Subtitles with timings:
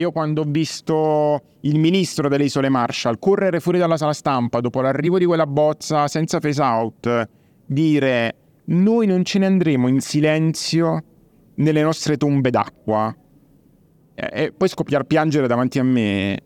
[0.00, 4.80] Io quando ho visto il ministro delle isole Marshall correre fuori dalla sala stampa dopo
[4.80, 7.28] l'arrivo di quella bozza senza face out,
[7.66, 11.02] dire noi non ce ne andremo in silenzio
[11.56, 13.12] nelle nostre tombe d'acqua
[14.14, 16.38] e poi scoppiare a piangere davanti a me,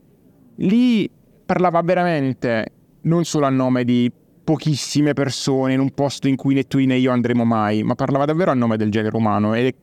[0.55, 1.11] lì
[1.45, 2.73] parlava veramente
[3.03, 4.11] non solo a nome di
[4.43, 8.25] pochissime persone in un posto in cui né tu né io andremo mai, ma parlava
[8.25, 9.75] davvero a nome del genere umano ed è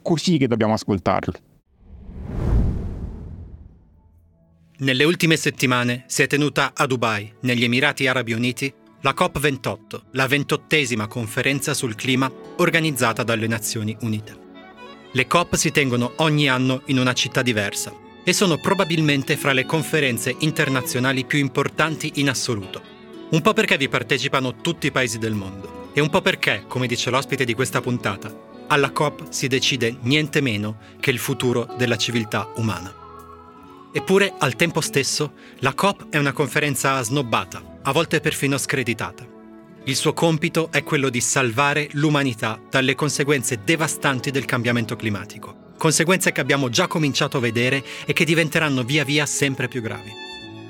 [0.00, 1.34] così che dobbiamo ascoltarlo.
[4.80, 10.26] Nelle ultime settimane si è tenuta a Dubai, negli Emirati Arabi Uniti, la COP28, la
[10.26, 14.38] ventottesima conferenza sul clima organizzata dalle Nazioni Unite.
[15.12, 17.92] Le COP si tengono ogni anno in una città diversa
[18.24, 22.80] e sono probabilmente fra le conferenze internazionali più importanti in assoluto.
[23.32, 26.86] Un po' perché vi partecipano tutti i paesi del mondo e un po' perché, come
[26.86, 28.34] dice l'ospite di questa puntata,
[28.68, 32.99] alla COP si decide niente meno che il futuro della civiltà umana.
[33.92, 39.26] Eppure, al tempo stesso, la COP è una conferenza snobbata, a volte perfino screditata.
[39.84, 46.30] Il suo compito è quello di salvare l'umanità dalle conseguenze devastanti del cambiamento climatico, conseguenze
[46.30, 50.12] che abbiamo già cominciato a vedere e che diventeranno via via sempre più gravi.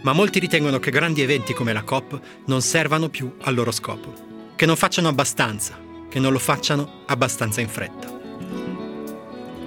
[0.02, 4.14] Ma molti ritengono che grandi eventi come la COP non servano più al loro scopo,
[4.56, 8.20] che non facciano abbastanza, che non lo facciano abbastanza in fretta.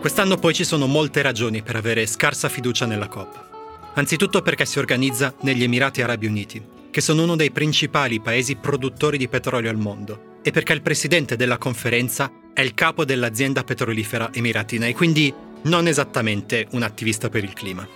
[0.04, 3.92] Quest'anno poi ci sono molte ragioni per avere scarsa fiducia nella COP.
[3.94, 9.18] Anzitutto perché si organizza negli Emirati Arabi Uniti, che sono uno dei principali paesi produttori
[9.18, 14.30] di petrolio al mondo, e perché il presidente della conferenza è il capo dell'azienda petrolifera
[14.34, 17.88] emiratina e quindi non esattamente un attivista per il clima.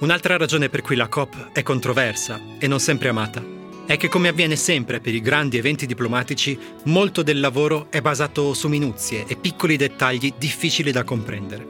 [0.00, 3.53] Un'altra ragione per cui la COP è controversa e non sempre amata
[3.86, 8.54] è che come avviene sempre per i grandi eventi diplomatici, molto del lavoro è basato
[8.54, 11.66] su minuzie e piccoli dettagli difficili da comprendere.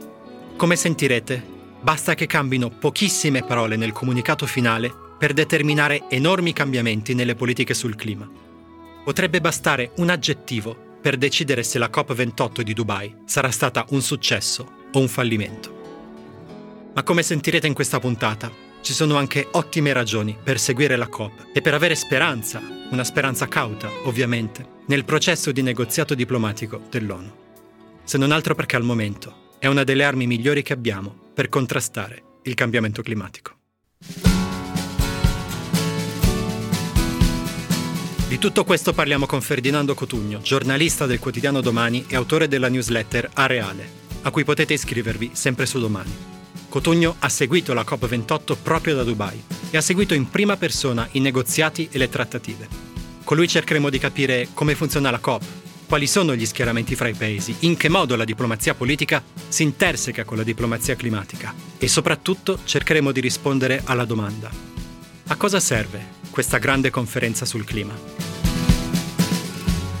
[0.55, 1.43] Come sentirete,
[1.81, 7.95] basta che cambino pochissime parole nel comunicato finale per determinare enormi cambiamenti nelle politiche sul
[7.95, 8.29] clima.
[9.03, 14.71] Potrebbe bastare un aggettivo per decidere se la COP28 di Dubai sarà stata un successo
[14.91, 15.73] o un fallimento.
[16.95, 18.49] Ma come sentirete in questa puntata,
[18.85, 23.47] ci sono anche ottime ragioni per seguire la COP e per avere speranza, una speranza
[23.47, 27.31] cauta, ovviamente, nel processo di negoziato diplomatico dell'ONU.
[28.03, 32.41] Se non altro perché al momento è una delle armi migliori che abbiamo per contrastare
[32.43, 33.57] il cambiamento climatico.
[38.27, 43.31] Di tutto questo parliamo con Ferdinando Cotugno, giornalista del quotidiano Domani e autore della newsletter
[43.33, 43.89] Areale,
[44.21, 46.34] a cui potete iscrivervi sempre su Domani.
[46.75, 49.41] Cotugno ha seguito la COP28 proprio da Dubai
[49.71, 52.67] e ha seguito in prima persona i negoziati e le trattative.
[53.23, 55.41] Con lui cercheremo di capire come funziona la COP,
[55.87, 60.25] quali sono gli schieramenti fra i paesi, in che modo la diplomazia politica si interseca
[60.25, 64.51] con la diplomazia climatica e soprattutto cercheremo di rispondere alla domanda.
[65.27, 67.97] A cosa serve questa grande conferenza sul clima?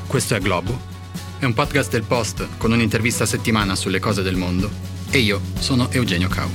[0.07, 0.77] Questo è Globo.
[1.39, 5.41] È un podcast del Post con un'intervista a settimana sulle cose del mondo e io
[5.59, 6.49] sono Eugenio Cau.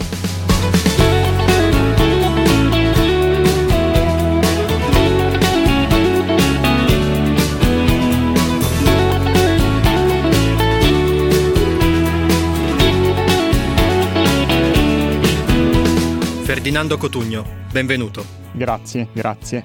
[16.45, 18.25] Ferdinando Cotugno, benvenuto.
[18.53, 19.65] Grazie, grazie.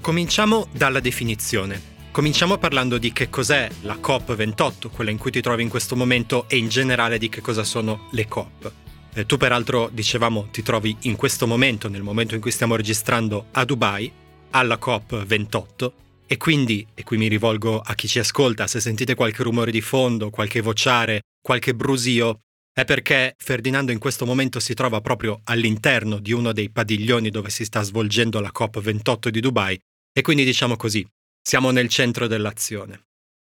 [0.00, 1.91] Cominciamo dalla definizione.
[2.12, 6.46] Cominciamo parlando di che cos'è la COP28, quella in cui ti trovi in questo momento,
[6.46, 8.70] e in generale di che cosa sono le COP.
[9.14, 13.46] Eh, tu peraltro, dicevamo, ti trovi in questo momento, nel momento in cui stiamo registrando
[13.52, 14.12] a Dubai,
[14.50, 15.92] alla COP28,
[16.26, 19.80] e quindi, e qui mi rivolgo a chi ci ascolta, se sentite qualche rumore di
[19.80, 22.40] fondo, qualche vociare, qualche brusio,
[22.74, 27.48] è perché Ferdinando in questo momento si trova proprio all'interno di uno dei padiglioni dove
[27.48, 29.80] si sta svolgendo la COP28 di Dubai,
[30.12, 31.06] e quindi diciamo così,
[31.42, 33.06] siamo nel centro dell'azione.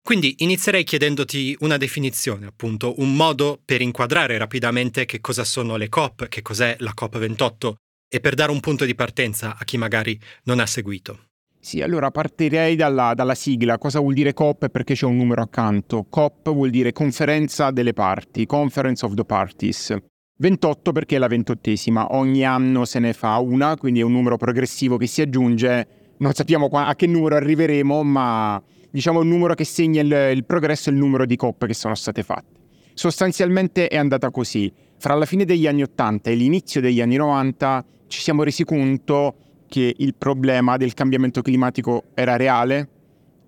[0.03, 5.89] Quindi inizierei chiedendoti una definizione, appunto, un modo per inquadrare rapidamente che cosa sono le
[5.89, 7.73] COP, che cos'è la COP28
[8.09, 11.27] e per dare un punto di partenza a chi magari non ha seguito.
[11.61, 13.79] Sì, allora partirei dalla, dalla, sigla.
[13.79, 16.05] Cosa vuol dire COP perché c'è un numero accanto?
[16.11, 19.97] COP vuol dire conferenza delle parti, Conference of the Parties.
[20.39, 24.37] 28 perché è la ventottesima, ogni anno se ne fa una, quindi è un numero
[24.37, 29.65] progressivo che si aggiunge non sappiamo a che numero arriveremo, ma diciamo il numero che
[29.65, 32.61] segna il, il progresso è il numero di coppe che sono state fatte.
[32.95, 34.73] Sostanzialmente è andata così.
[34.99, 39.35] Fra la fine degli anni 80 e l'inizio degli anni 90 ci siamo resi conto
[39.67, 42.89] che il problema del cambiamento climatico era reale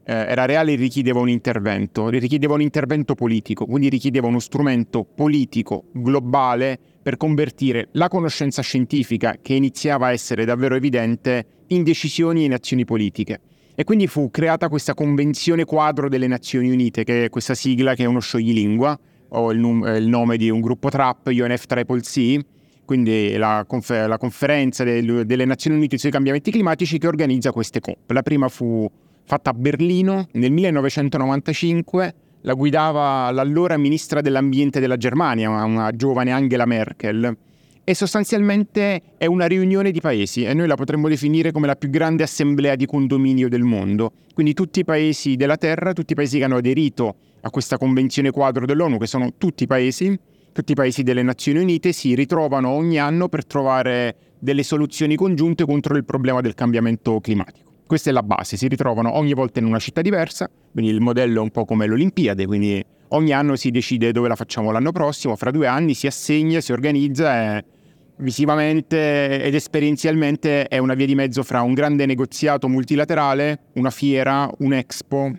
[0.04, 6.78] era reale richiedeva un intervento, richiedeva un intervento politico, quindi richiedeva uno strumento politico globale
[7.02, 12.52] per convertire la conoscenza scientifica, che iniziava a essere davvero evidente, in decisioni e in
[12.52, 13.40] azioni politiche.
[13.74, 18.04] E quindi fu creata questa Convenzione Quadro delle Nazioni Unite, che è questa sigla che
[18.04, 18.98] è uno scioglilingua,
[19.30, 22.40] o il, num- il nome di un gruppo trap, UNFCCC,
[22.84, 27.80] quindi la, confer- la conferenza del- delle Nazioni Unite sui cambiamenti climatici che organizza queste
[27.80, 28.10] COP.
[28.12, 28.88] La prima fu
[29.24, 36.66] fatta a Berlino nel 1995, la guidava l'allora ministra dell'ambiente della Germania, una giovane Angela
[36.66, 37.36] Merkel
[37.84, 41.90] e sostanzialmente è una riunione di paesi e noi la potremmo definire come la più
[41.90, 44.12] grande assemblea di condominio del mondo.
[44.32, 48.30] Quindi tutti i paesi della Terra, tutti i paesi che hanno aderito a questa convenzione
[48.30, 50.18] quadro dell'ONU, che sono tutti i paesi,
[50.52, 55.66] tutti i paesi delle Nazioni Unite, si ritrovano ogni anno per trovare delle soluzioni congiunte
[55.66, 57.63] contro il problema del cambiamento climatico.
[57.86, 61.40] Questa è la base, si ritrovano ogni volta in una città diversa, quindi il modello
[61.40, 65.36] è un po' come l'Olimpiade, quindi ogni anno si decide dove la facciamo l'anno prossimo,
[65.36, 67.64] fra due anni si assegna, si organizza e
[68.16, 74.50] visivamente ed esperienzialmente è una via di mezzo fra un grande negoziato multilaterale, una fiera,
[74.58, 75.32] un expo.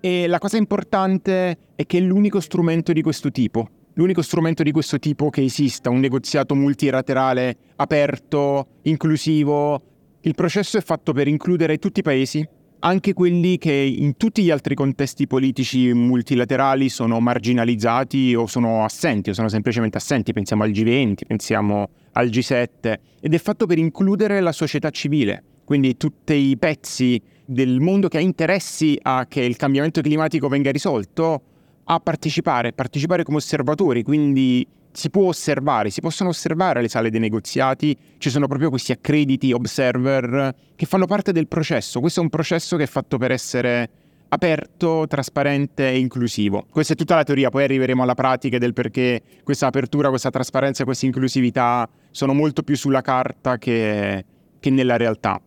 [0.00, 4.72] E la cosa importante è che è l'unico strumento di questo tipo, l'unico strumento di
[4.72, 9.82] questo tipo che esista, un negoziato multilaterale aperto, inclusivo.
[10.24, 12.46] Il processo è fatto per includere tutti i paesi,
[12.78, 19.30] anche quelli che in tutti gli altri contesti politici multilaterali sono marginalizzati o sono assenti
[19.30, 24.40] o sono semplicemente assenti, pensiamo al G20, pensiamo al G7, ed è fatto per includere
[24.40, 29.56] la società civile, quindi tutti i pezzi del mondo che ha interessi a che il
[29.56, 31.42] cambiamento climatico venga risolto,
[31.82, 37.20] a partecipare, partecipare come osservatori, quindi si può osservare, si possono osservare le sale dei
[37.20, 42.00] negoziati, ci sono proprio questi accrediti observer che fanno parte del processo.
[42.00, 43.90] Questo è un processo che è fatto per essere
[44.28, 46.66] aperto, trasparente e inclusivo.
[46.70, 50.84] Questa è tutta la teoria, poi arriveremo alla pratica del perché questa apertura, questa trasparenza
[50.84, 54.24] questa inclusività sono molto più sulla carta che,
[54.58, 55.40] che nella realtà.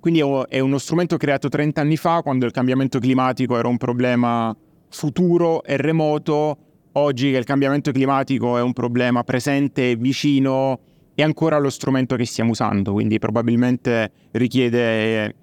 [0.00, 4.56] Quindi è uno strumento creato 30 anni fa, quando il cambiamento climatico era un problema
[4.88, 6.56] futuro e remoto,
[6.98, 10.80] oggi che il cambiamento climatico è un problema presente, vicino,
[11.14, 15.34] è ancora lo strumento che stiamo usando, quindi probabilmente richiede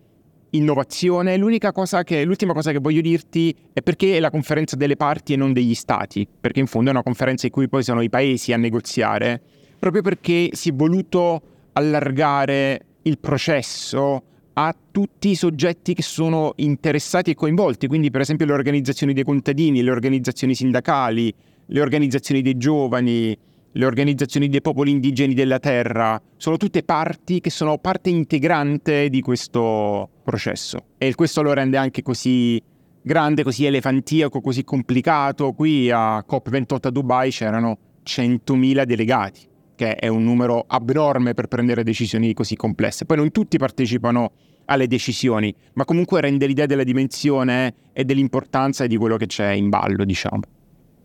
[0.51, 1.35] innovazione.
[1.37, 5.33] L'unica cosa che, l'ultima cosa che voglio dirti è perché è la conferenza delle parti
[5.33, 8.09] e non degli stati, perché in fondo è una conferenza in cui poi sono i
[8.09, 9.41] paesi a negoziare,
[9.77, 11.41] proprio perché si è voluto
[11.73, 14.23] allargare il processo
[14.57, 19.25] a tutti i soggetti che sono interessati e coinvolti, quindi per esempio le organizzazioni dei
[19.25, 21.33] contadini, le organizzazioni sindacali,
[21.65, 23.37] le organizzazioni dei giovani,
[23.71, 29.21] le organizzazioni dei popoli indigeni della terra, sono tutte parti che sono parte integrante di
[29.21, 30.79] questo processo.
[30.97, 32.61] E questo lo rende anche così
[33.01, 35.53] grande, così elefantiaco, così complicato.
[35.53, 41.83] Qui a COP28 a Dubai c'erano 100.000 delegati che è un numero abnorme per prendere
[41.83, 43.05] decisioni così complesse.
[43.05, 44.31] Poi non tutti partecipano
[44.65, 49.69] alle decisioni, ma comunque rende l'idea della dimensione e dell'importanza di quello che c'è in
[49.69, 50.39] ballo, diciamo.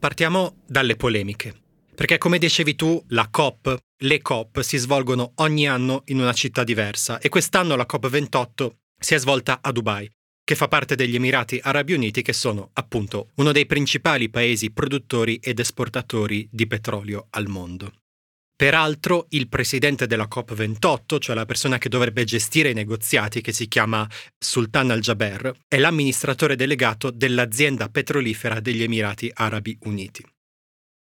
[0.01, 1.55] Partiamo dalle polemiche,
[1.95, 6.65] perché come dicevi tu, la COP, le COP si svolgono ogni anno in una città
[6.65, 10.11] diversa e quest'anno la COP28 si è svolta a Dubai,
[10.43, 15.37] che fa parte degli Emirati Arabi Uniti che sono appunto uno dei principali paesi produttori
[15.37, 17.93] ed esportatori di petrolio al mondo.
[18.61, 23.69] Peraltro il presidente della COP28, cioè la persona che dovrebbe gestire i negoziati, che si
[23.69, 24.07] chiama
[24.39, 30.23] Sultan al-Jaber, è l'amministratore delegato dell'azienda petrolifera degli Emirati Arabi Uniti.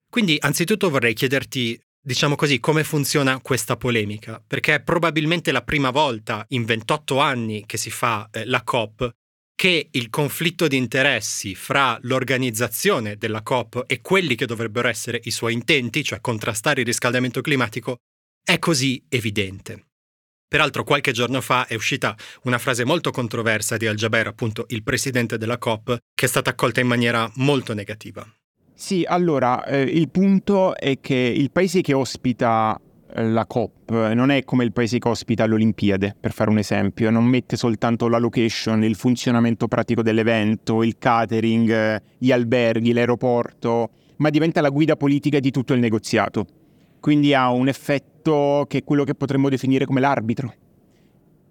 [0.08, 5.90] Quindi anzitutto vorrei chiederti, diciamo così, come funziona questa polemica, perché è probabilmente la prima
[5.90, 9.14] volta in 28 anni che si fa eh, la COP
[9.54, 15.30] che il conflitto di interessi fra l'organizzazione della COP e quelli che dovrebbero essere i
[15.30, 17.98] suoi intenti, cioè contrastare il riscaldamento climatico,
[18.44, 19.86] è così evidente.
[20.52, 25.38] Peraltro qualche giorno fa è uscita una frase molto controversa di Al-Jaber, appunto il presidente
[25.38, 28.26] della COP, che è stata accolta in maniera molto negativa.
[28.74, 32.78] Sì, allora, eh, il punto è che il paese che ospita
[33.14, 37.10] la COP non è come il paese che ospita le Olimpiadi, per fare un esempio,
[37.10, 44.30] non mette soltanto la location, il funzionamento pratico dell'evento, il catering, gli alberghi, l'aeroporto, ma
[44.30, 46.46] diventa la guida politica di tutto il negoziato.
[47.00, 50.54] Quindi ha un effetto che è quello che potremmo definire come l'arbitro.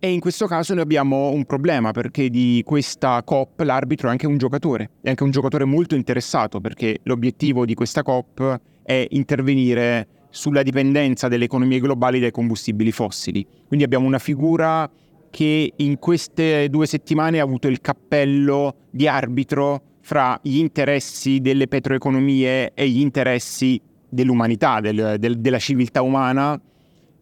[0.03, 4.25] E in questo caso noi abbiamo un problema perché di questa COP l'arbitro è anche
[4.25, 10.07] un giocatore, è anche un giocatore molto interessato perché l'obiettivo di questa COP è intervenire
[10.31, 13.45] sulla dipendenza delle economie globali dai combustibili fossili.
[13.67, 14.89] Quindi abbiamo una figura
[15.29, 21.67] che in queste due settimane ha avuto il cappello di arbitro fra gli interessi delle
[21.67, 26.59] petroeconomie e gli interessi dell'umanità, del, del, della civiltà umana,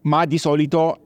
[0.02, 0.98] ma di solito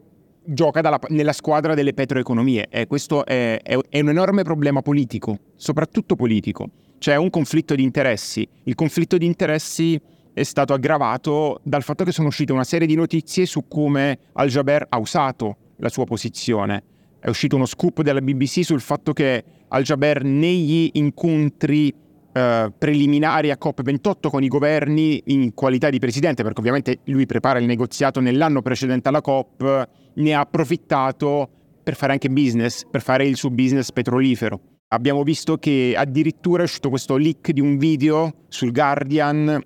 [0.46, 5.38] gioca dalla, nella squadra delle petroeconomie e questo è, è, è un enorme problema politico,
[5.56, 6.68] soprattutto politico.
[6.98, 8.48] C'è un conflitto di interessi.
[8.64, 10.00] Il conflitto di interessi
[10.34, 14.86] è stato aggravato dal fatto che sono uscite una serie di notizie su come Al-Jaber
[14.88, 16.82] ha usato la sua posizione.
[17.20, 21.94] È uscito uno scoop della BBC sul fatto che Al-Jaber negli incontri
[22.32, 27.60] eh, preliminari a COP28 con i governi in qualità di presidente, perché ovviamente lui prepara
[27.60, 31.48] il negoziato nell'anno precedente alla COP, ne ha approfittato
[31.80, 34.60] per fare anche business, per fare il suo business petrolifero.
[34.88, 39.62] Abbiamo visto che addirittura è uscito questo leak di un video sul Guardian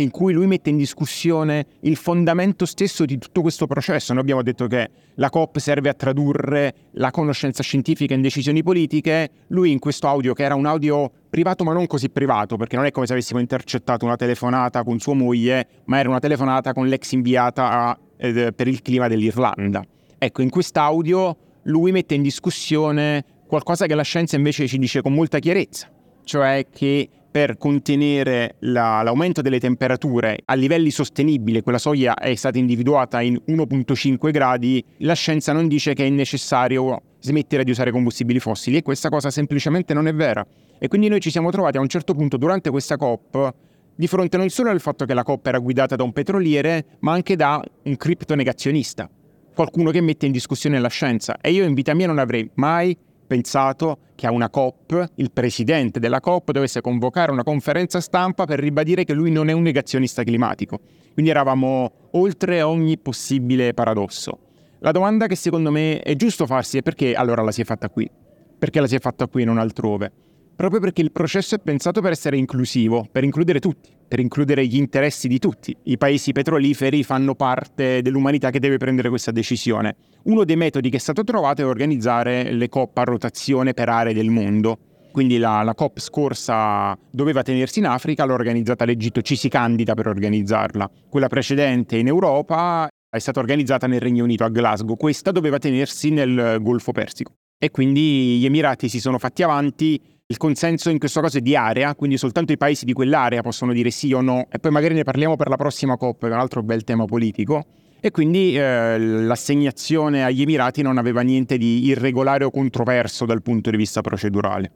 [0.00, 4.12] in cui lui mette in discussione il fondamento stesso di tutto questo processo.
[4.12, 9.30] Noi abbiamo detto che la COP serve a tradurre la conoscenza scientifica in decisioni politiche.
[9.48, 12.84] Lui in questo audio, che era un audio privato ma non così privato, perché non
[12.84, 16.86] è come se avessimo intercettato una telefonata con sua moglie, ma era una telefonata con
[16.86, 19.82] l'ex inviata eh, per il clima dell'Irlanda.
[20.16, 25.12] Ecco, in quest'audio lui mette in discussione qualcosa che la scienza invece ci dice con
[25.12, 25.90] molta chiarezza,
[26.22, 32.58] cioè che per contenere la, l'aumento delle temperature a livelli sostenibili, quella soglia è stata
[32.58, 38.38] individuata in 1.5 gradi, la scienza non dice che è necessario smettere di usare combustibili
[38.38, 40.46] fossili e questa cosa semplicemente non è vera.
[40.78, 43.54] E quindi noi ci siamo trovati a un certo punto durante questa COP
[43.98, 47.12] di fronte non solo al fatto che la COP era guidata da un petroliere, ma
[47.12, 49.10] anche da un criptonegazionista,
[49.52, 51.36] qualcuno che mette in discussione la scienza.
[51.40, 52.96] E io in vita mia non avrei mai
[53.28, 58.58] pensato che a una COP il presidente della COP dovesse convocare una conferenza stampa per
[58.58, 60.80] ribadire che lui non è un negazionista climatico.
[61.12, 64.38] Quindi eravamo oltre ogni possibile paradosso.
[64.80, 67.88] La domanda che secondo me è giusto farsi è perché allora la si è fatta
[67.88, 68.10] qui?
[68.58, 70.12] Perché la si è fatta qui e non altrove?
[70.58, 74.74] Proprio perché il processo è pensato per essere inclusivo, per includere tutti, per includere gli
[74.74, 75.72] interessi di tutti.
[75.84, 79.94] I paesi petroliferi fanno parte dell'umanità che deve prendere questa decisione.
[80.24, 84.12] Uno dei metodi che è stato trovato è organizzare le COP a rotazione per aree
[84.12, 84.78] del mondo.
[85.12, 89.94] Quindi la, la COP scorsa doveva tenersi in Africa, l'ha organizzata l'Egitto, ci si candida
[89.94, 90.90] per organizzarla.
[91.08, 96.10] Quella precedente in Europa è stata organizzata nel Regno Unito a Glasgow, questa doveva tenersi
[96.10, 97.34] nel Golfo Persico.
[97.56, 101.56] E quindi gli Emirati si sono fatti avanti il consenso in questo caso è di
[101.56, 104.92] area, quindi soltanto i paesi di quell'area possono dire sì o no, e poi magari
[104.92, 107.64] ne parliamo per la prossima COP, che è un altro bel tema politico.
[107.98, 113.70] E quindi eh, l'assegnazione agli Emirati non aveva niente di irregolare o controverso dal punto
[113.70, 114.70] di vista procedurale.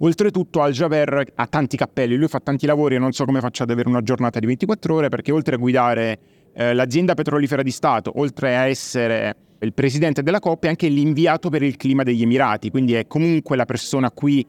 [0.00, 3.70] Oltretutto Al-Jaber ha tanti cappelli, lui fa tanti lavori e non so come faccia ad
[3.70, 6.18] avere una giornata di 24 ore perché oltre a guidare
[6.52, 11.48] eh, l'azienda petrolifera di Stato, oltre a essere il presidente della COP, è anche l'inviato
[11.48, 14.46] per il clima degli Emirati, quindi è comunque la persona qui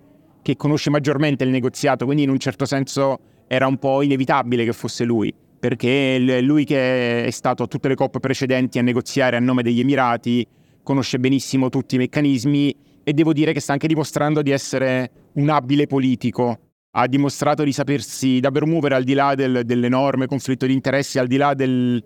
[0.49, 4.73] che conosce maggiormente il negoziato, quindi in un certo senso era un po' inevitabile che
[4.73, 9.39] fosse lui, perché lui che è stato a tutte le coppe precedenti a negoziare a
[9.39, 10.45] nome degli Emirati,
[10.81, 15.49] conosce benissimo tutti i meccanismi e devo dire che sta anche dimostrando di essere un
[15.49, 16.57] abile politico.
[16.91, 21.27] Ha dimostrato di sapersi davvero muovere al di là del, dell'enorme conflitto di interessi, al
[21.27, 22.03] di là del,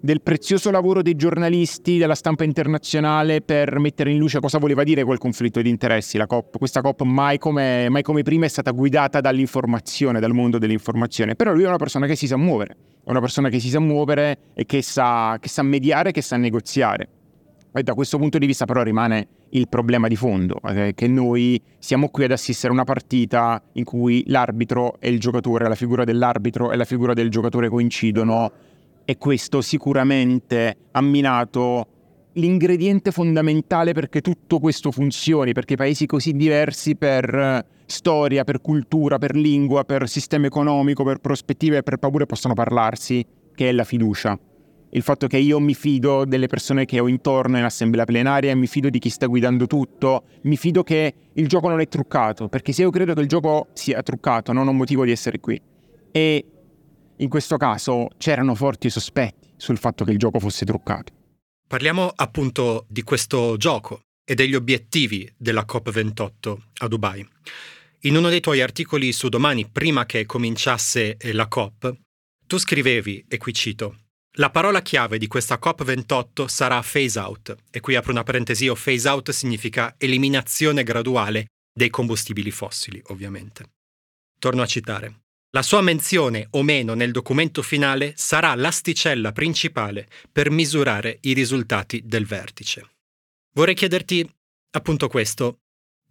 [0.00, 5.04] del prezioso lavoro dei giornalisti, della stampa internazionale per mettere in luce cosa voleva dire
[5.04, 6.16] quel conflitto di interessi.
[6.18, 10.58] La COP, questa COP mai come, mai come prima è stata guidata dall'informazione, dal mondo
[10.58, 13.68] dell'informazione, però lui è una persona che si sa muovere, è una persona che si
[13.68, 17.08] sa muovere e che sa, che sa mediare, che sa negoziare.
[17.72, 21.60] E da questo punto di vista però rimane il problema di fondo, eh, che noi
[21.78, 26.04] siamo qui ad assistere a una partita in cui l'arbitro e il giocatore, la figura
[26.04, 28.50] dell'arbitro e la figura del giocatore coincidono
[29.06, 31.86] e questo sicuramente ha minato
[32.32, 39.16] l'ingrediente fondamentale perché tutto questo funzioni, perché paesi così diversi per eh, storia, per cultura,
[39.18, 43.84] per lingua, per sistema economico, per prospettive e per paure possono parlarsi, che è la
[43.84, 44.38] fiducia.
[44.90, 48.66] Il fatto che io mi fido delle persone che ho intorno in assemblea plenaria, mi
[48.66, 52.72] fido di chi sta guidando tutto, mi fido che il gioco non è truccato, perché
[52.72, 55.60] se io credo che il gioco sia truccato non ho motivo di essere qui.
[56.10, 56.44] E
[57.18, 61.12] in questo caso c'erano forti sospetti sul fatto che il gioco fosse truccato.
[61.66, 67.26] Parliamo appunto di questo gioco e degli obiettivi della COP28 a Dubai.
[68.00, 71.96] In uno dei tuoi articoli su domani, prima che cominciasse la COP,
[72.46, 73.98] tu scrivevi, e qui cito,
[74.38, 79.08] la parola chiave di questa COP28 sarà phase out, e qui apro una parentesi, phase
[79.08, 83.64] out significa eliminazione graduale dei combustibili fossili, ovviamente.
[84.38, 85.25] Torno a citare.
[85.50, 92.02] La sua menzione o meno nel documento finale sarà l'asticella principale per misurare i risultati
[92.04, 92.90] del vertice.
[93.52, 94.28] Vorrei chiederti
[94.72, 95.60] appunto questo.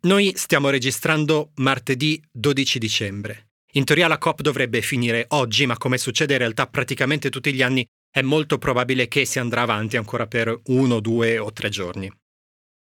[0.01, 3.49] Noi stiamo registrando martedì 12 dicembre.
[3.73, 7.61] In teoria la COP dovrebbe finire oggi, ma come succede in realtà praticamente tutti gli
[7.61, 12.11] anni, è molto probabile che si andrà avanti ancora per uno, due o tre giorni.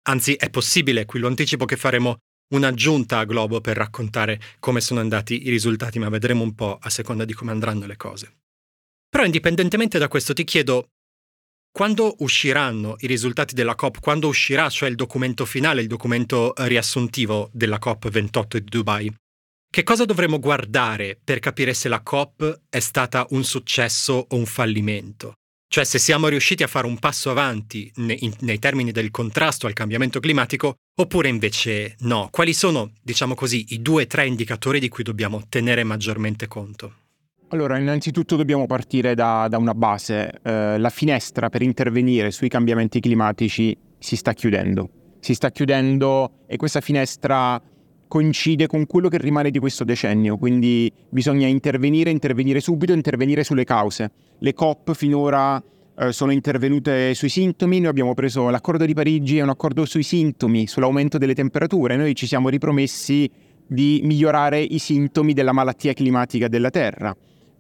[0.08, 5.00] Anzi, è possibile, qui lo anticipo che faremo un'aggiunta a Globo per raccontare come sono
[5.00, 8.38] andati i risultati, ma vedremo un po' a seconda di come andranno le cose.
[9.10, 10.90] Però indipendentemente da questo ti chiedo,
[11.72, 17.50] quando usciranno i risultati della COP, quando uscirà cioè il documento finale, il documento riassuntivo
[17.52, 19.14] della COP 28 di Dubai,
[19.70, 24.46] che cosa dovremo guardare per capire se la COP è stata un successo o un
[24.46, 25.34] fallimento?
[25.76, 29.74] Cioè se siamo riusciti a fare un passo avanti nei, nei, termini del contrasto al
[29.74, 32.30] cambiamento climatico oppure invece no.
[32.32, 36.94] Quali sono, diciamo così, i due o tre indicatori di cui dobbiamo tenere maggiormente conto?
[37.50, 40.40] Allora, innanzitutto dobbiamo partire da, da una base.
[40.42, 45.18] Eh, la finestra per intervenire sui cambiamenti climatici si sta chiudendo.
[45.20, 47.62] Si sta chiudendo e questa finestra
[48.16, 53.66] coincide con quello che rimane di questo decennio, quindi bisogna intervenire, intervenire subito, intervenire sulle
[53.66, 54.10] cause.
[54.40, 55.62] Le COP finora
[55.98, 60.04] eh, sono intervenute sui sintomi, noi abbiamo preso l'accordo di Parigi, è un accordo sui
[60.04, 63.30] sintomi, sull'aumento delle temperature, noi ci siamo ripromessi
[63.68, 67.14] di migliorare i sintomi della malattia climatica della Terra,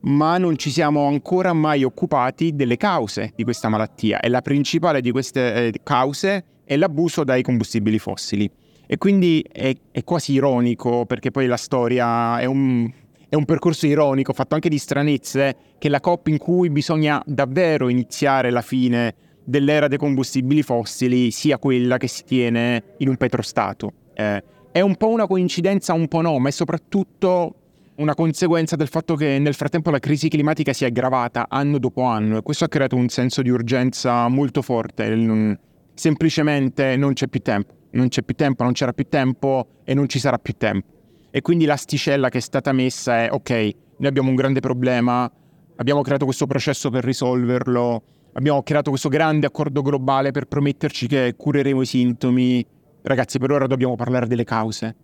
[0.03, 5.01] ma non ci siamo ancora mai occupati delle cause di questa malattia e la principale
[5.01, 8.50] di queste eh, cause è l'abuso dai combustibili fossili.
[8.87, 12.89] E quindi è, è quasi ironico, perché poi la storia è un,
[13.27, 17.89] è un percorso ironico, fatto anche di stranezze, che la COP in cui bisogna davvero
[17.89, 23.91] iniziare la fine dell'era dei combustibili fossili sia quella che si tiene in un petrostato.
[24.13, 27.55] Eh, è un po' una coincidenza, un po' no, ma è soprattutto
[27.95, 32.01] una conseguenza del fatto che nel frattempo la crisi climatica si è aggravata anno dopo
[32.01, 35.57] anno e questo ha creato un senso di urgenza molto forte.
[35.93, 40.07] Semplicemente non c'è più tempo non c'è più tempo, non c'era più tempo e non
[40.07, 40.93] ci sarà più tempo.
[41.31, 43.49] E quindi l'asticella che è stata messa è ok,
[43.97, 45.29] noi abbiamo un grande problema,
[45.75, 51.33] abbiamo creato questo processo per risolverlo, abbiamo creato questo grande accordo globale per prometterci che
[51.35, 52.65] cureremo i sintomi.
[53.01, 54.96] Ragazzi, per ora dobbiamo parlare delle cause.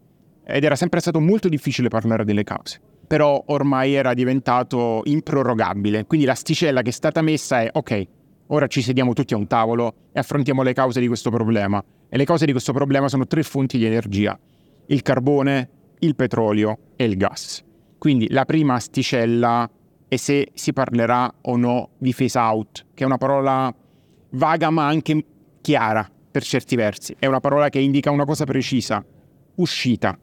[0.44, 2.80] Ed era sempre stato molto difficile parlare delle cause.
[3.08, 6.06] Però ormai era diventato improrogabile.
[6.06, 8.08] Quindi l'asticella che è stata messa è ok,
[8.48, 11.84] ora ci sediamo tutti a un tavolo e affrontiamo le cause di questo problema.
[12.14, 14.38] E le cause di questo problema sono tre fonti di energia,
[14.88, 15.70] il carbone,
[16.00, 17.64] il petrolio e il gas.
[17.98, 19.70] Quindi la prima asticella
[20.10, 23.74] è se si parlerà o no di phase out, che è una parola
[24.32, 25.24] vaga ma anche
[25.62, 27.16] chiara per certi versi.
[27.18, 29.02] È una parola che indica una cosa precisa,
[29.56, 30.20] uscita.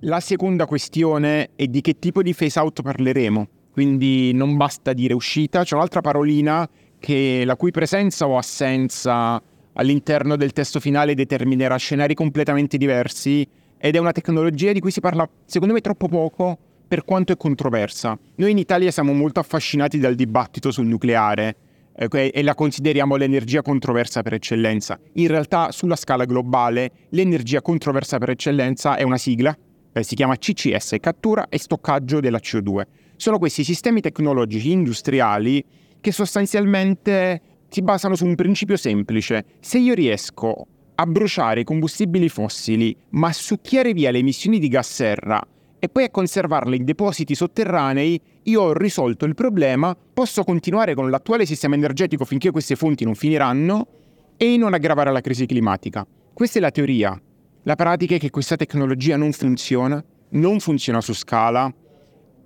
[0.00, 3.48] La seconda questione è di che tipo di phase out parleremo.
[3.70, 6.66] Quindi non basta dire uscita, c'è un'altra parolina
[6.98, 9.42] che, la cui presenza o assenza
[9.74, 13.46] all'interno del testo finale determinerà scenari completamente diversi
[13.78, 17.36] ed è una tecnologia di cui si parla secondo me troppo poco per quanto è
[17.36, 18.18] controversa.
[18.36, 21.56] Noi in Italia siamo molto affascinati dal dibattito sul nucleare
[21.96, 24.98] eh, e la consideriamo l'energia controversa per eccellenza.
[25.14, 29.56] In realtà sulla scala globale l'energia controversa per eccellenza è una sigla,
[29.92, 32.82] eh, si chiama CCS, cattura e stoccaggio della CO2.
[33.16, 35.64] Sono questi sistemi tecnologici industriali
[36.00, 37.40] che sostanzialmente
[37.74, 39.44] si basano su un principio semplice.
[39.58, 44.68] Se io riesco a bruciare i combustibili fossili, ma a succhiare via le emissioni di
[44.68, 45.44] gas serra
[45.80, 51.10] e poi a conservarle in depositi sotterranei, io ho risolto il problema, posso continuare con
[51.10, 53.88] l'attuale sistema energetico finché queste fonti non finiranno
[54.36, 56.06] e non aggravare la crisi climatica.
[56.32, 57.20] Questa è la teoria.
[57.64, 61.74] La pratica è che questa tecnologia non funziona, non funziona su scala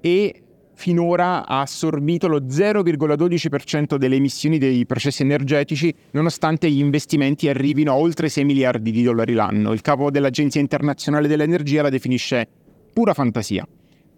[0.01, 0.43] e
[0.79, 7.97] finora ha assorbito lo 0,12% delle emissioni dei processi energetici, nonostante gli investimenti arrivino a
[7.97, 9.73] oltre 6 miliardi di dollari l'anno.
[9.73, 12.47] Il capo dell'Agenzia internazionale dell'energia la definisce
[12.93, 13.67] pura fantasia.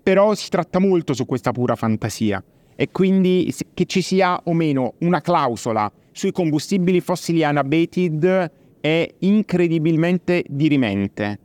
[0.03, 2.44] Però si tratta molto su questa pura fantasia
[2.77, 8.51] e quindi che ci sia o meno una clausola sui combustibili fossili unabated
[8.83, 11.38] è incredibilmente dirimente.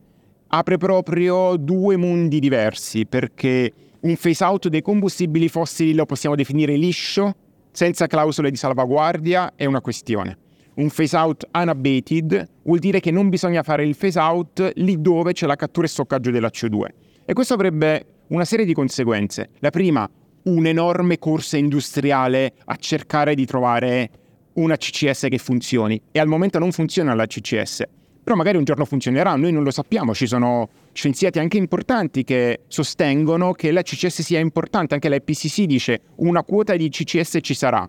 [0.48, 3.72] Apre proprio due mondi diversi perché
[4.06, 7.34] un phase out dei combustibili fossili lo possiamo definire liscio,
[7.72, 10.38] senza clausole di salvaguardia, è una questione.
[10.76, 15.34] Un phase out unabated vuol dire che non bisogna fare il phase out lì dove
[15.34, 16.86] c'è la cattura e stoccaggio della CO2.
[17.26, 19.50] E questo avrebbe una serie di conseguenze.
[19.60, 20.08] La prima,
[20.44, 24.10] un'enorme corsa industriale a cercare di trovare
[24.54, 26.00] una CCS che funzioni.
[26.12, 27.84] E al momento non funziona la CCS
[28.26, 32.62] però magari un giorno funzionerà, noi non lo sappiamo, ci sono scienziati anche importanti che
[32.68, 37.54] sostengono che la CCS sia importante, anche la IPCC dice una quota di CCS ci
[37.54, 37.88] sarà.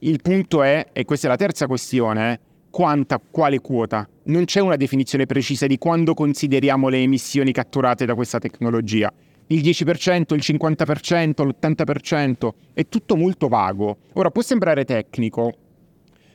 [0.00, 4.06] Il punto è, e questa è la terza questione, quanta, quale quota.
[4.24, 9.10] Non c'è una definizione precisa di quando consideriamo le emissioni catturate da questa tecnologia.
[9.46, 13.96] Il 10%, il 50%, l'80%, è tutto molto vago.
[14.14, 15.54] Ora può sembrare tecnico,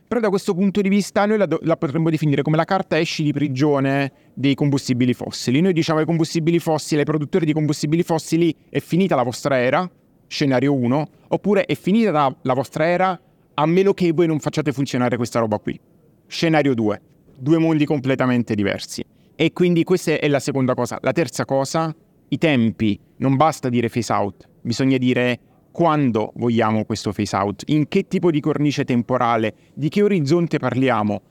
[0.10, 2.98] però da questo punto di vista noi la, do- la, potremmo definire come la carta
[2.98, 5.62] esci di prigione dei combustibili fossili.
[5.62, 9.88] Noi diciamo ai combustibili fossili, ai produttori di combustibili fossili, è finita la vostra era,
[10.26, 13.22] scenario 1, oppure è finita la, vostra era
[13.54, 15.80] a meno che voi non facciate funzionare questa roba qui.
[16.26, 17.02] Scenario 2,
[17.38, 19.04] due mondi completamente diversi.
[19.36, 20.98] E quindi questa è la seconda cosa.
[21.04, 21.96] La terza cosa,
[22.30, 23.00] i tempi.
[23.18, 25.40] Non basta dire phase out, bisogna dire
[25.72, 31.22] quando vogliamo questo phase out, in che tipo di cornice temporale, di che orizzonte parliamo.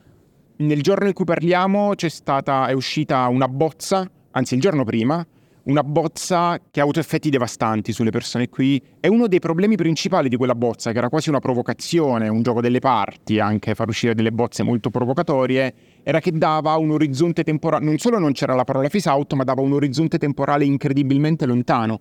[0.58, 5.24] Nel giorno in cui parliamo stata, è uscita una bozza, anzi il giorno prima,
[5.68, 8.82] una bozza che ha avuto effetti devastanti sulle persone qui.
[9.00, 12.60] E uno dei problemi principali di quella bozza, che era quasi una provocazione, un gioco
[12.60, 17.84] delle parti, anche far uscire delle bozze molto provocatorie, era che dava un orizzonte temporale,
[17.84, 22.00] non solo non c'era la parola phase out, ma dava un orizzonte temporale incredibilmente lontano.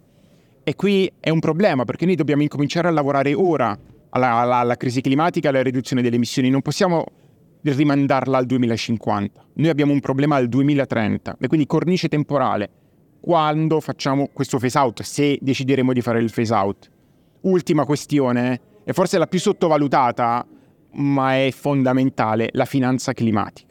[0.68, 4.76] E qui è un problema perché noi dobbiamo incominciare a lavorare ora alla, alla, alla
[4.76, 6.50] crisi climatica alla riduzione delle emissioni.
[6.50, 7.06] Non possiamo
[7.62, 9.46] rimandarla al 2050.
[9.54, 12.70] Noi abbiamo un problema al 2030 e quindi cornice temporale
[13.22, 16.92] quando facciamo questo phase out, se decideremo di fare il phase out.
[17.44, 20.46] Ultima questione, e forse la più sottovalutata,
[20.96, 23.67] ma è fondamentale, la finanza climatica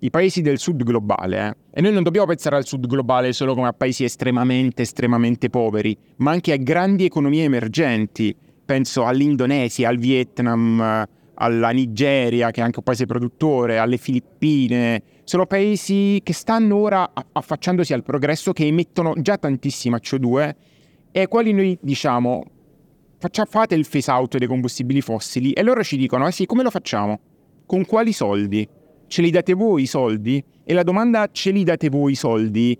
[0.00, 3.54] i paesi del sud globale, eh, e noi non dobbiamo pensare al sud globale solo
[3.54, 8.34] come a paesi estremamente, estremamente poveri, ma anche a grandi economie emergenti.
[8.64, 15.02] Penso all'Indonesia, al Vietnam, alla Nigeria, che è anche un paese produttore, alle Filippine.
[15.24, 20.54] Sono paesi che stanno ora affacciandosi al progresso, che emettono già tantissima CO2
[21.12, 22.44] e ai quali noi diciamo
[23.18, 26.62] faccia, fate il phase out dei combustibili fossili e loro ci dicono, eh sì, come
[26.62, 27.20] lo facciamo?
[27.64, 28.68] Con quali soldi?
[29.06, 30.42] Ce li date voi i soldi?
[30.64, 32.78] E la domanda ce li date voi i soldi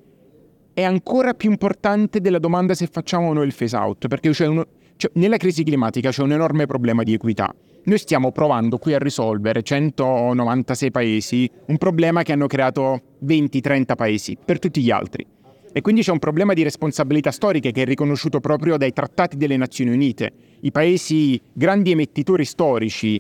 [0.77, 4.67] è ancora più importante della domanda se facciamo o no il phase out, perché uno,
[4.97, 7.51] cioè, nella crisi climatica c'è un enorme problema di equità.
[7.85, 14.37] Noi stiamo provando qui a risolvere 196 paesi un problema che hanno creato 20-30 paesi
[14.45, 15.27] per tutti gli altri.
[15.73, 19.57] E quindi c'è un problema di responsabilità storiche che è riconosciuto proprio dai trattati delle
[19.57, 20.31] Nazioni Unite.
[20.61, 23.19] I paesi grandi emettitori storici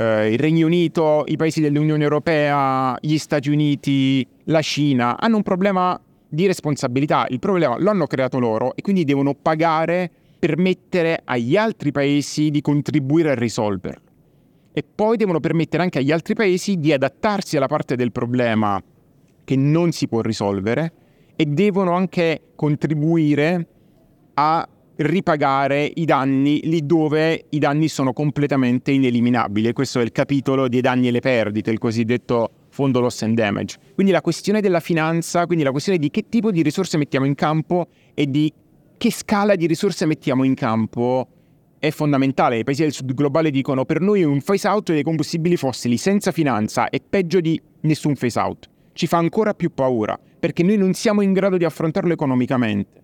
[0.00, 5.42] eh, il Regno Unito, i paesi dell'Unione Europea, gli Stati Uniti, la Cina hanno un
[5.42, 7.26] problema di responsabilità.
[7.28, 12.50] Il problema lo hanno creato loro e quindi devono pagare per permettere agli altri paesi
[12.50, 14.08] di contribuire a risolverlo.
[14.72, 18.82] E poi devono permettere anche agli altri paesi di adattarsi alla parte del problema
[19.44, 20.92] che non si può risolvere
[21.36, 23.66] e devono anche contribuire
[24.34, 24.66] a
[25.00, 29.72] ripagare i danni lì dove i danni sono completamente ineliminabili.
[29.72, 33.78] Questo è il capitolo dei danni e le perdite, il cosiddetto fondo loss and damage.
[33.94, 37.34] Quindi la questione della finanza, quindi la questione di che tipo di risorse mettiamo in
[37.34, 38.52] campo e di
[38.98, 41.26] che scala di risorse mettiamo in campo
[41.78, 42.58] è fondamentale.
[42.58, 46.30] I paesi del sud globale dicono per noi un phase out dei combustibili fossili senza
[46.30, 48.68] finanza è peggio di nessun phase out.
[48.92, 52.99] Ci fa ancora più paura perché noi non siamo in grado di affrontarlo economicamente.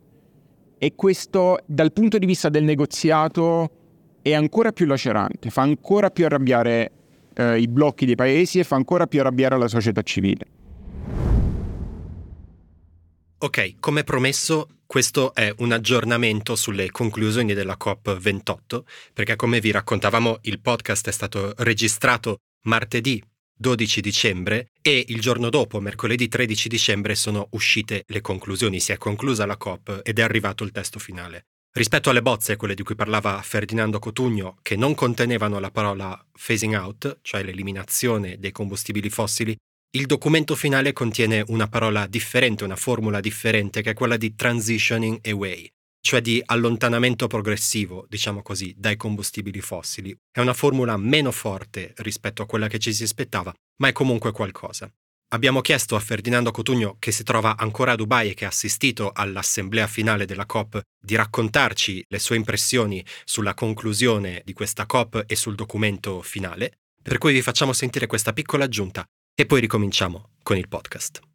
[0.79, 3.71] E questo dal punto di vista del negoziato
[4.21, 6.93] è ancora più lacerante, fa ancora più arrabbiare
[7.35, 10.47] eh, i blocchi dei paesi e fa ancora più arrabbiare la società civile.
[13.39, 18.81] Ok, come promesso, questo è un aggiornamento sulle conclusioni della COP28,
[19.12, 23.23] perché come vi raccontavamo il podcast è stato registrato martedì
[23.59, 28.99] 12 dicembre e il giorno dopo, mercoledì 13 dicembre, sono uscite le conclusioni, si è
[28.99, 31.47] conclusa la COP ed è arrivato il testo finale.
[31.73, 36.75] Rispetto alle bozze, quelle di cui parlava Ferdinando Cotugno, che non contenevano la parola phasing
[36.75, 39.57] out, cioè l'eliminazione dei combustibili fossili,
[39.90, 45.27] il documento finale contiene una parola differente, una formula differente, che è quella di transitioning
[45.27, 45.71] away,
[46.07, 50.16] cioè di allontanamento progressivo, diciamo così, dai combustibili fossili.
[50.31, 54.31] È una formula meno forte rispetto a quella che ci si aspettava, ma è comunque
[54.31, 54.88] qualcosa.
[55.31, 59.11] Abbiamo chiesto a Ferdinando Cotugno, che si trova ancora a Dubai e che ha assistito
[59.12, 65.35] all'assemblea finale della COP, di raccontarci le sue impressioni sulla conclusione di questa COP e
[65.35, 70.57] sul documento finale, per cui vi facciamo sentire questa piccola aggiunta e poi ricominciamo con
[70.57, 71.26] il podcast.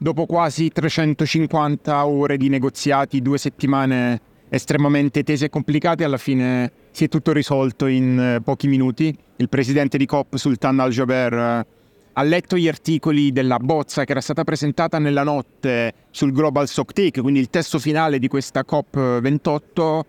[0.00, 7.04] Dopo quasi 350 ore di negoziati, due settimane estremamente tese e complicate, alla fine si
[7.04, 9.12] è tutto risolto in eh, pochi minuti.
[9.36, 11.66] Il presidente di COP, Sultan Al-Jaber, eh,
[12.12, 17.20] ha letto gli articoli della bozza che era stata presentata nella notte sul Global Stocktake,
[17.20, 20.00] quindi il testo finale di questa COP28.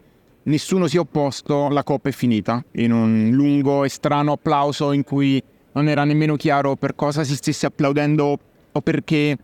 [0.43, 5.03] Nessuno si è opposto, la COP è finita, in un lungo e strano applauso in
[5.03, 8.37] cui non era nemmeno chiaro per cosa si stesse applaudendo
[8.71, 9.37] o perché,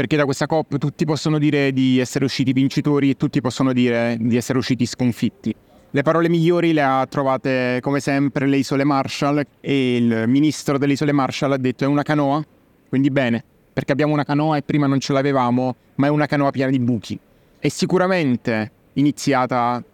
[0.00, 4.16] perché da questa COP tutti possono dire di essere usciti vincitori e tutti possono dire
[4.18, 5.54] di essere usciti sconfitti.
[5.90, 10.94] Le parole migliori le ha trovate come sempre le isole Marshall e il ministro delle
[10.94, 12.42] isole Marshall ha detto è una canoa,
[12.88, 16.50] quindi bene, perché abbiamo una canoa e prima non ce l'avevamo, ma è una canoa
[16.50, 17.20] piena di buchi.
[17.58, 19.84] È sicuramente iniziata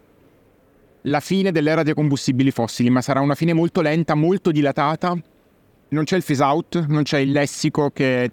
[1.01, 5.17] la fine dell'era dei combustibili fossili, ma sarà una fine molto lenta, molto dilatata.
[5.89, 8.31] Non c'è il phase out, non c'è il lessico che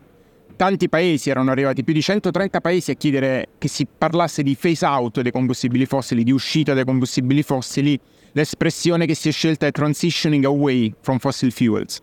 [0.56, 4.84] tanti paesi erano arrivati, più di 130 paesi a chiedere che si parlasse di phase
[4.84, 7.98] out dei combustibili fossili, di uscita dai combustibili fossili.
[8.32, 12.00] L'espressione che si è scelta è transitioning away from fossil fuels,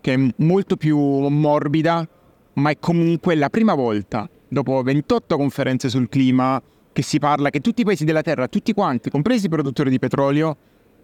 [0.00, 2.06] che è molto più morbida,
[2.54, 7.60] ma è comunque la prima volta, dopo 28 conferenze sul clima, che si parla che
[7.60, 10.56] tutti i paesi della Terra, tutti quanti, compresi i produttori di petrolio,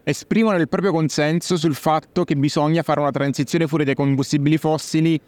[0.05, 5.21] esprimono il proprio consenso sul fatto che bisogna fare una transizione fuori dai combustibili fossili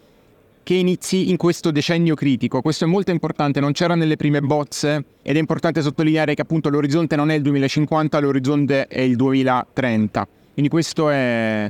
[0.63, 2.61] che inizi in questo decennio critico.
[2.61, 6.69] Questo è molto importante, non c'era nelle prime bozze ed è importante sottolineare che appunto
[6.69, 10.27] l'orizzonte non è il 2050, l'orizzonte è il 2030.
[10.53, 11.69] Quindi questo è,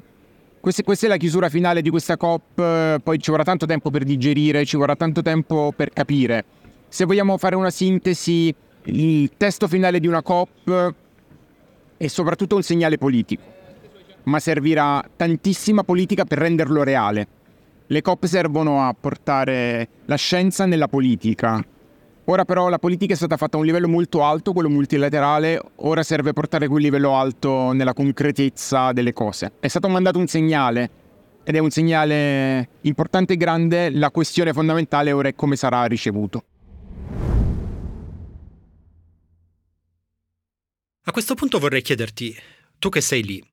[0.60, 4.04] questa, questa, è la chiusura finale di questa COP, poi ci vorrà tanto tempo per
[4.04, 6.46] digerire, ci vorrà tanto tempo per capire.
[6.88, 8.54] Se vogliamo fare una sintesi,
[8.84, 10.94] il testo finale di una COP
[11.98, 13.42] è soprattutto un segnale politico,
[14.24, 17.28] ma servirà tantissima politica per renderlo reale.
[17.88, 21.64] Le COP servono a portare la scienza nella politica.
[22.26, 26.04] Ora però la politica è stata fatta a un livello molto alto, quello multilaterale, ora
[26.04, 29.52] serve portare quel livello alto nella concretezza delle cose.
[29.60, 30.90] È stato mandato un segnale
[31.44, 36.46] ed è un segnale importante e grande, la questione fondamentale ora è come sarà ricevuto.
[41.06, 42.34] A questo punto vorrei chiederti,
[42.80, 43.44] tu che sei lì,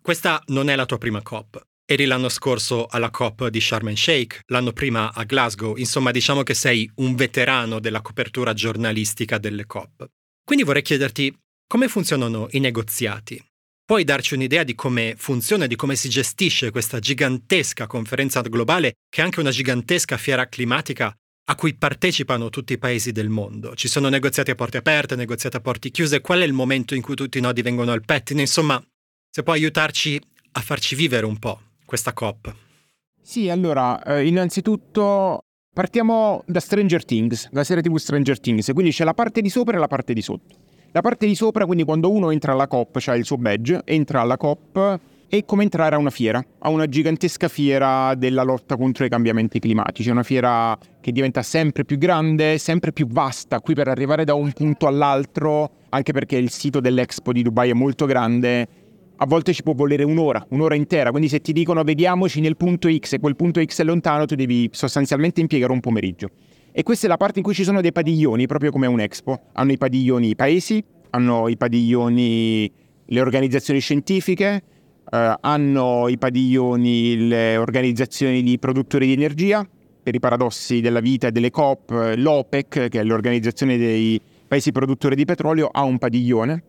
[0.00, 1.60] questa non è la tua prima COP.
[1.84, 6.42] Eri l'anno scorso alla COP di Sharm el Sheikh, l'anno prima a Glasgow, insomma diciamo
[6.42, 10.06] che sei un veterano della copertura giornalistica delle COP.
[10.44, 13.44] Quindi vorrei chiederti come funzionano i negoziati.
[13.84, 19.20] Puoi darci un'idea di come funziona, di come si gestisce questa gigantesca conferenza globale, che
[19.20, 21.14] è anche una gigantesca fiera climatica
[21.46, 23.74] a cui partecipano tutti i paesi del mondo.
[23.74, 27.02] Ci sono negoziati a porte aperte, negoziati a porte chiuse, qual è il momento in
[27.02, 28.42] cui tutti i nodi vengono al pettine?
[28.42, 28.82] Insomma,
[29.28, 30.20] se puoi aiutarci
[30.52, 31.60] a farci vivere un po'
[31.92, 32.54] questa COP.
[33.20, 35.40] Sì, allora, eh, innanzitutto
[35.74, 39.76] partiamo da Stranger Things, la serie TV Stranger Things, quindi c'è la parte di sopra
[39.76, 40.56] e la parte di sotto.
[40.92, 44.22] La parte di sopra, quindi quando uno entra alla COP, cioè il suo badge, entra
[44.22, 49.04] alla COP è come entrare a una fiera, a una gigantesca fiera della lotta contro
[49.06, 53.88] i cambiamenti climatici, una fiera che diventa sempre più grande, sempre più vasta, qui per
[53.88, 58.68] arrivare da un punto all'altro, anche perché il sito dell'Expo di Dubai è molto grande,
[59.22, 62.92] a volte ci può volere un'ora, un'ora intera, quindi se ti dicono vediamoci nel punto
[62.92, 66.28] X e quel punto X è lontano, tu devi sostanzialmente impiegare un pomeriggio.
[66.72, 69.42] E questa è la parte in cui ci sono dei padiglioni, proprio come un Expo.
[69.52, 72.72] Hanno i padiglioni i paesi, hanno i padiglioni
[73.04, 74.62] le organizzazioni scientifiche,
[75.08, 79.64] eh, hanno i padiglioni le organizzazioni di produttori di energia,
[80.02, 85.14] per i paradossi della vita e delle COP, l'OPEC, che è l'organizzazione dei paesi produttori
[85.14, 86.64] di petrolio, ha un padiglione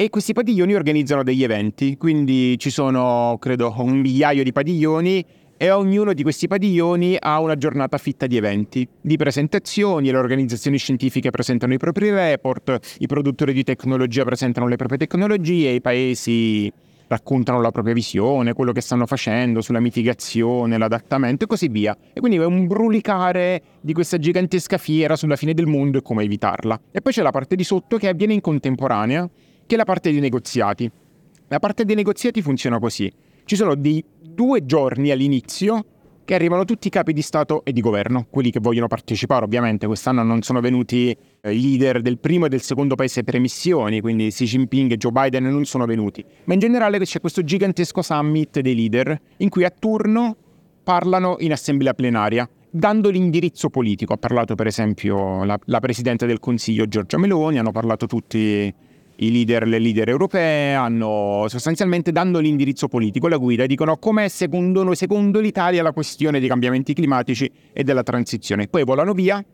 [0.00, 5.24] e questi padiglioni organizzano degli eventi, quindi ci sono credo un migliaio di padiglioni
[5.56, 10.78] e ognuno di questi padiglioni ha una giornata fitta di eventi, di presentazioni, le organizzazioni
[10.78, 16.72] scientifiche presentano i propri report, i produttori di tecnologia presentano le proprie tecnologie, i paesi
[17.08, 21.96] raccontano la propria visione, quello che stanno facendo sulla mitigazione, l'adattamento e così via.
[22.12, 26.22] E quindi è un brulicare di questa gigantesca fiera sulla fine del mondo e come
[26.22, 26.80] evitarla.
[26.92, 29.28] E poi c'è la parte di sotto che avviene in contemporanea,
[29.68, 30.90] che è la parte dei negoziati.
[31.48, 33.12] La parte dei negoziati funziona così.
[33.44, 35.84] Ci sono dei due giorni all'inizio
[36.24, 39.86] che arrivano tutti i capi di Stato e di governo, quelli che vogliono partecipare ovviamente.
[39.86, 44.00] Quest'anno non sono venuti eh, i leader del primo e del secondo paese per emissioni,
[44.00, 46.24] quindi Xi Jinping e Joe Biden non sono venuti.
[46.44, 50.34] Ma in generale c'è questo gigantesco summit dei leader in cui a turno
[50.82, 54.14] parlano in assemblea plenaria, dando l'indirizzo politico.
[54.14, 58.74] Ha parlato per esempio la, la Presidente del Consiglio Giorgia Meloni, hanno parlato tutti
[59.20, 64.84] i leader, le leader europee hanno sostanzialmente dando l'indirizzo politico, la guida, dicono com'è secondo
[64.84, 68.68] noi, secondo l'Italia, la questione dei cambiamenti climatici e della transizione.
[68.68, 69.44] Poi volano via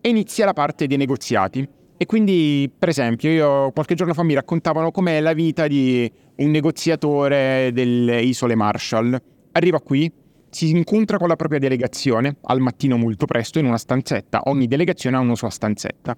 [0.00, 1.68] e inizia la parte dei negoziati.
[1.96, 6.50] E quindi, per esempio, io qualche giorno fa mi raccontavano com'è la vita di un
[6.50, 9.16] negoziatore delle isole Marshall.
[9.52, 10.10] Arriva qui,
[10.48, 14.40] si incontra con la propria delegazione al mattino molto presto in una stanzetta.
[14.46, 16.16] Ogni delegazione ha una sua stanzetta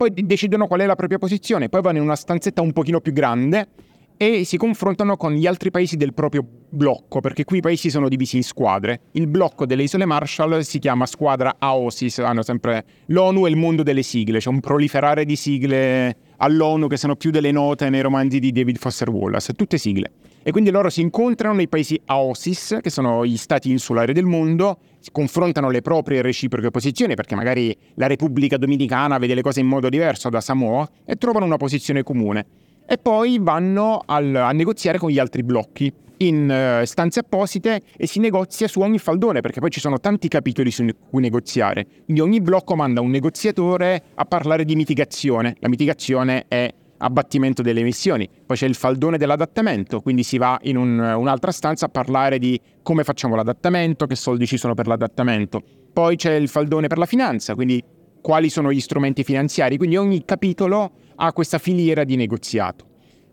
[0.00, 3.12] poi decidono qual è la propria posizione, poi vanno in una stanzetta un pochino più
[3.12, 3.68] grande
[4.16, 8.08] e si confrontano con gli altri paesi del proprio blocco, perché qui i paesi sono
[8.08, 9.00] divisi in squadre.
[9.12, 13.82] Il blocco delle isole Marshall si chiama squadra AOSIS, hanno sempre l'ONU e il mondo
[13.82, 18.38] delle sigle, c'è un proliferare di sigle all'ONU che sono più delle note nei romanzi
[18.38, 20.12] di David Foster Wallace, tutte sigle.
[20.42, 24.78] E quindi loro si incontrano nei paesi AOSIS, che sono gli stati insulari del mondo,
[25.12, 29.88] confrontano le proprie reciproche posizioni, perché magari la Repubblica Dominicana vede le cose in modo
[29.88, 32.46] diverso da Samoa, e trovano una posizione comune
[32.92, 38.08] e poi vanno al, a negoziare con gli altri blocchi in uh, stanze apposite e
[38.08, 41.86] si negozia su ogni faldone perché poi ci sono tanti capitoli su cui negoziare.
[42.04, 45.54] Quindi ogni blocco manda un negoziatore a parlare di mitigazione.
[45.60, 48.28] La mitigazione è abbattimento delle emissioni.
[48.46, 52.60] Poi c'è il faldone dell'adattamento, quindi si va in un, un'altra stanza a parlare di
[52.82, 55.62] come facciamo l'adattamento, che soldi ci sono per l'adattamento.
[55.92, 57.82] Poi c'è il faldone per la finanza, quindi
[58.20, 59.76] quali sono gli strumenti finanziari.
[59.76, 62.88] Quindi ogni capitolo ha questa filiera di negoziato.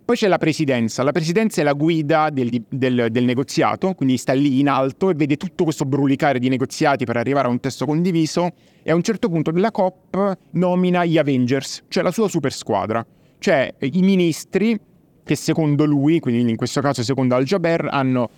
[0.07, 4.31] Poi c'è la presidenza, la presidenza è la guida del, del, del, negoziato, quindi sta
[4.31, 7.85] lì in alto e vede tutto questo brulicare di negoziati per arrivare a un testo
[7.85, 8.51] condiviso
[8.83, 13.05] e a un certo punto della COP nomina gli Avengers, cioè la sua super squadra,
[13.39, 14.79] cioè i ministri
[15.23, 18.29] che secondo lui, quindi in questo caso secondo Al-Jaber, hanno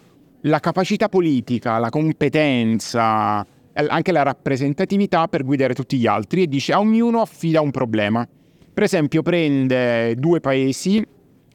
[0.41, 6.73] la capacità politica, la competenza, anche la rappresentatività per guidare tutti gli altri e dice
[6.73, 8.27] a ognuno affida un problema.
[8.73, 11.05] Per esempio prende due paesi,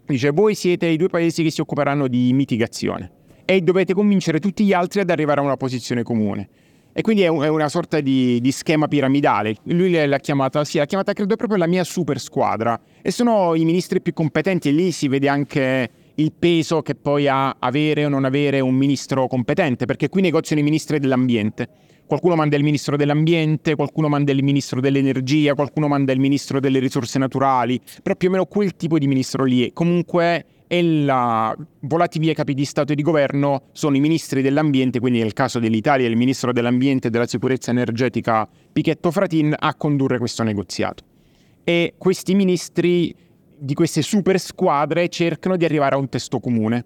[0.06, 3.10] dice voi siete i due paesi che si occuperanno di mitigazione
[3.44, 6.48] e dovete convincere tutti gli altri ad arrivare a una posizione comune.
[6.96, 9.56] E quindi è, una sorta di, di schema piramidale.
[9.64, 12.80] Lui l'ha chiamata, sì, l'ha chiamata credo proprio la mia super squadra.
[13.02, 17.26] E sono i ministri più competenti e lì si vede anche il peso che poi
[17.26, 21.68] ha avere o non avere un ministro competente, perché qui negoziano i ministri dell'ambiente.
[22.06, 26.78] Qualcuno manda il ministro dell'ambiente, qualcuno manda il ministro dell'energia, qualcuno manda il ministro delle
[26.78, 29.72] risorse naturali, però più o meno quel tipo di ministro lì.
[29.72, 35.00] Comunque e la volati via capi di Stato e di governo sono i ministri dell'ambiente,
[35.00, 40.18] quindi nel caso dell'Italia il ministro dell'ambiente e della sicurezza energetica Pichetto Fratin a condurre
[40.18, 41.04] questo negoziato.
[41.64, 43.14] E questi ministri
[43.56, 46.84] di queste super squadre cercano di arrivare a un testo comune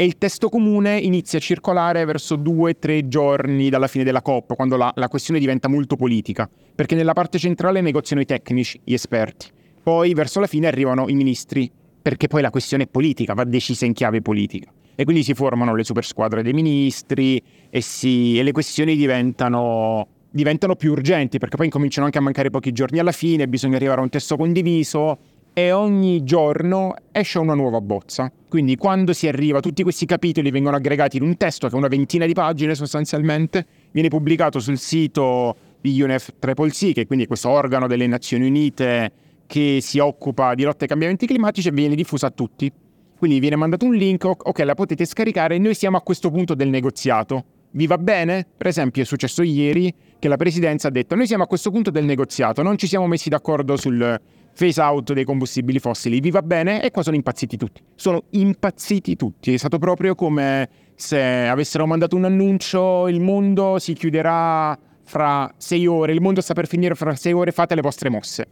[0.00, 4.22] e il testo comune inizia a circolare verso due o tre giorni dalla fine della
[4.22, 8.80] COP, quando la, la, questione diventa molto politica, perché nella parte centrale negoziano i tecnici,
[8.84, 9.48] gli esperti.
[9.82, 11.68] Poi verso la fine arrivano i ministri,
[12.00, 14.70] perché poi la questione è politica, va decisa in chiave politica.
[14.94, 20.06] E quindi si formano le super squadre dei ministri e, si, e le questioni diventano,
[20.30, 24.00] diventano più urgenti, perché poi incominciano anche a mancare pochi giorni alla fine, bisogna arrivare
[24.00, 25.18] a un testo condiviso
[25.52, 28.30] e ogni giorno esce una nuova bozza.
[28.48, 31.88] Quindi quando si arriva, tutti questi capitoli vengono aggregati in un testo che è una
[31.88, 37.26] ventina di pagine sostanzialmente, viene pubblicato sul sito di UNF Triple C, che è quindi
[37.26, 39.12] questo organo delle Nazioni Unite
[39.48, 42.70] che si occupa di lotta ai cambiamenti climatici e viene diffuso a tutti.
[43.18, 46.54] Quindi viene mandato un link, ok, la potete scaricare e noi siamo a questo punto
[46.54, 47.44] del negoziato.
[47.70, 48.46] Vi va bene?
[48.56, 51.90] Per esempio è successo ieri che la Presidenza ha detto noi siamo a questo punto
[51.90, 54.20] del negoziato, non ci siamo messi d'accordo sul
[54.54, 56.82] phase out dei combustibili fossili, vi va bene?
[56.82, 57.82] E qua sono impazziti tutti.
[57.94, 59.54] Sono impazziti tutti.
[59.54, 65.86] È stato proprio come se avessero mandato un annuncio, il mondo si chiuderà fra sei
[65.86, 68.46] ore, il mondo sta per finire fra sei ore, fate le vostre mosse.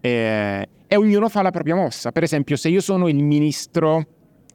[0.00, 2.12] E, e ognuno fa la propria mossa.
[2.12, 4.06] Per esempio, se io sono il ministro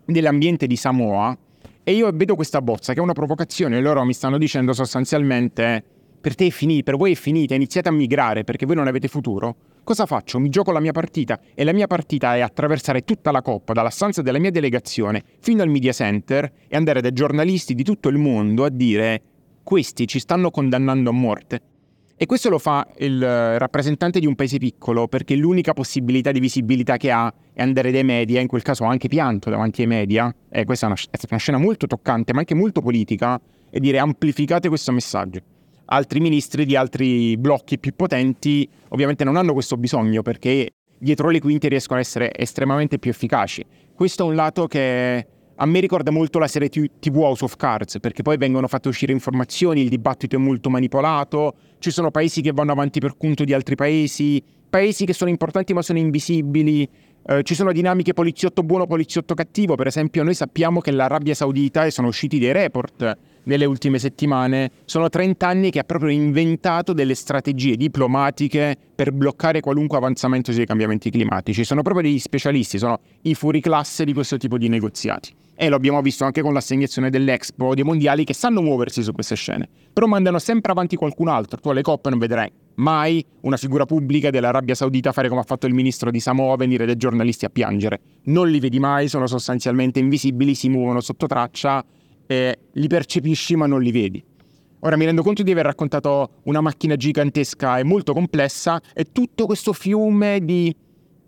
[0.06, 1.38] dell'ambiente di Samoa
[1.84, 5.84] e io vedo questa bozza che è una provocazione, loro mi stanno dicendo sostanzialmente
[6.23, 9.10] per te è finita, per voi è finita, iniziate a migrare perché voi non avete
[9.10, 9.56] futuro.
[9.84, 10.39] Cosa faccio?
[10.39, 13.89] Mi gioco la mia partita e la mia partita è attraversare tutta la coppa dalla
[13.89, 18.17] stanza della mia delegazione fino al media center e andare dai giornalisti di tutto il
[18.17, 19.21] mondo a dire
[19.63, 21.62] questi ci stanno condannando a morte.
[22.23, 23.19] E questo lo fa il
[23.59, 28.05] rappresentante di un paese piccolo perché l'unica possibilità di visibilità che ha è andare dai
[28.05, 31.17] media, in quel caso ha anche pianto davanti ai media, e questa è una, è
[31.29, 33.38] una scena molto toccante ma anche molto politica,
[33.69, 35.41] e dire amplificate questo messaggio
[35.88, 41.41] altri ministri di altri blocchi più potenti ovviamente non hanno questo bisogno perché dietro le
[41.41, 43.65] quinte riescono ad essere estremamente più efficaci.
[43.93, 47.99] Questo è un lato che a me ricorda molto la serie TV House of Cards,
[47.99, 52.51] perché poi vengono fatte uscire informazioni, il dibattito è molto manipolato, ci sono paesi che
[52.51, 56.89] vanno avanti per conto di altri paesi, paesi che sono importanti ma sono invisibili,
[57.25, 61.86] eh, ci sono dinamiche poliziotto buono, poliziotto cattivo, per esempio noi sappiamo che l'Arabia Saudita,
[61.86, 66.93] e sono usciti dei report nelle ultime settimane, sono 30 anni che ha proprio inventato
[66.93, 71.63] delle strategie diplomatiche per bloccare qualunque avanzamento sui cambiamenti climatici.
[71.63, 75.42] Sono proprio degli specialisti, sono i fuoriclasse di questo tipo di negoziati.
[75.56, 79.36] E lo abbiamo visto anche con l'assegnazione dell'Expo, dei mondiali che sanno muoversi su queste
[79.36, 81.60] scene, però mandano sempre avanti qualcun altro.
[81.60, 85.68] Tu alle coppe non vedrai Mai una figura pubblica dell'Arabia Saudita fare come ha fatto
[85.68, 87.99] il ministro di Samoa, venire dai giornalisti a piangere.
[88.24, 91.86] Non li vedi mai, sono sostanzialmente invisibili, si muovono sotto traccia,
[92.26, 94.24] eh, li percepisci ma non li vedi.
[94.80, 99.45] Ora mi rendo conto di aver raccontato una macchina gigantesca e molto complessa e tutto
[99.45, 100.76] questo fiume di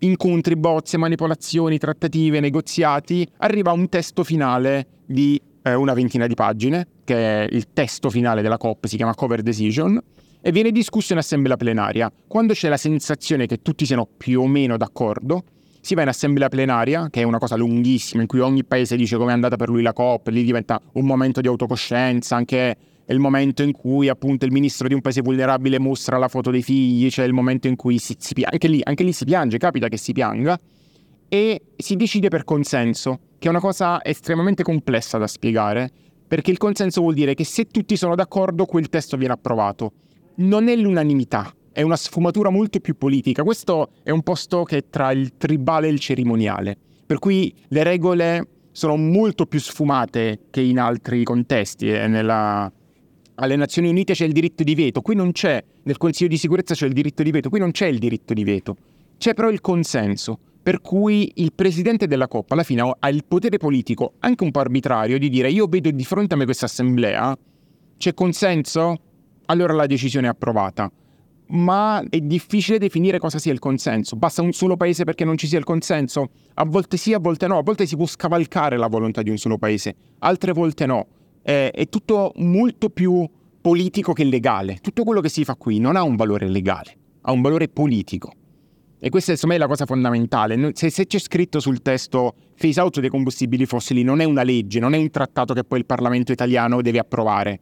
[0.06, 6.36] incontri, bozze, manipolazioni, trattative, negoziati, arriva a un testo finale di eh, una ventina di
[6.36, 9.99] pagine, che è il testo finale della COP, si chiama Cover Decision,
[10.41, 12.12] e viene discusso in assemblea plenaria.
[12.28, 15.43] Quando c'è la sensazione che tutti siano più o meno d'accordo,
[15.82, 19.18] si va in assemblea plenaria, che è una cosa lunghissima, in cui ogni paese dice
[19.18, 22.76] come è andata per lui la COP, lì diventa un momento di autocoscienza, anche
[23.14, 26.64] il momento in cui appunto il ministro di un paese vulnerabile mostra la foto dei
[26.64, 29.88] figli, cioè il momento in cui si, si anche, lì, anche lì si piange, capita
[29.88, 30.60] che si pianga,
[31.28, 35.91] e si decide per consenso, che è una cosa estremamente complessa da spiegare,
[36.28, 39.91] perché il consenso vuol dire che se tutti sono d'accordo quel testo viene approvato
[40.38, 43.43] non è l'unanimità, è una sfumatura molto più politica.
[43.43, 47.84] Questo è un posto che è tra il tribale e il cerimoniale, per cui le
[47.84, 51.89] regole sono molto più sfumate che in altri contesti.
[51.89, 52.72] Eh, nella...
[53.36, 56.74] Alle Nazioni Unite c'è il diritto di veto, qui non c'è, nel Consiglio di sicurezza
[56.74, 58.78] c'è il diritto di veto, qui non c'è il diritto di veto,
[59.18, 63.58] c'è però il consenso, per cui il presidente della Coppa alla fine ha il potere
[63.58, 67.38] politico, anche un po' arbitrario, di dire io vedo di fronte a me questa assemblea,
[67.98, 69.00] c'è consenso?
[69.46, 70.92] allora la decisione è approvata.
[71.48, 74.16] Ma è difficile definire cosa sia il consenso.
[74.16, 76.30] Basta un solo paese perché non ci sia il consenso?
[76.56, 77.60] A volte sì, a volte no.
[77.60, 81.06] A volte si può scavalcare la volontà di un solo paese, altre volte no.
[81.46, 83.30] È, è tutto molto più
[83.62, 84.80] politico che legale.
[84.82, 88.34] Tutto quello che si fa qui non ha un valore legale, ha un valore politico.
[88.98, 90.72] E questa è secondo me la cosa fondamentale.
[90.74, 94.80] Se, se, c'è scritto sul testo phase out dei combustibili fossili, non è una legge,
[94.80, 97.60] non è un trattato che poi il Parlamento italiano deve approvare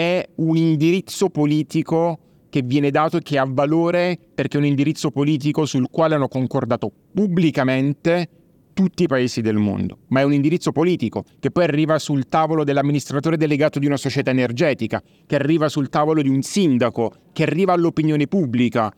[0.00, 5.10] è un indirizzo politico che viene dato e che ha valore perché è un indirizzo
[5.10, 8.28] politico sul quale hanno concordato pubblicamente
[8.80, 12.64] tutti i paesi del mondo, ma è un indirizzo politico che poi arriva sul tavolo
[12.64, 17.74] dell'amministratore delegato di una società energetica, che arriva sul tavolo di un sindaco, che arriva
[17.74, 18.90] all'opinione pubblica,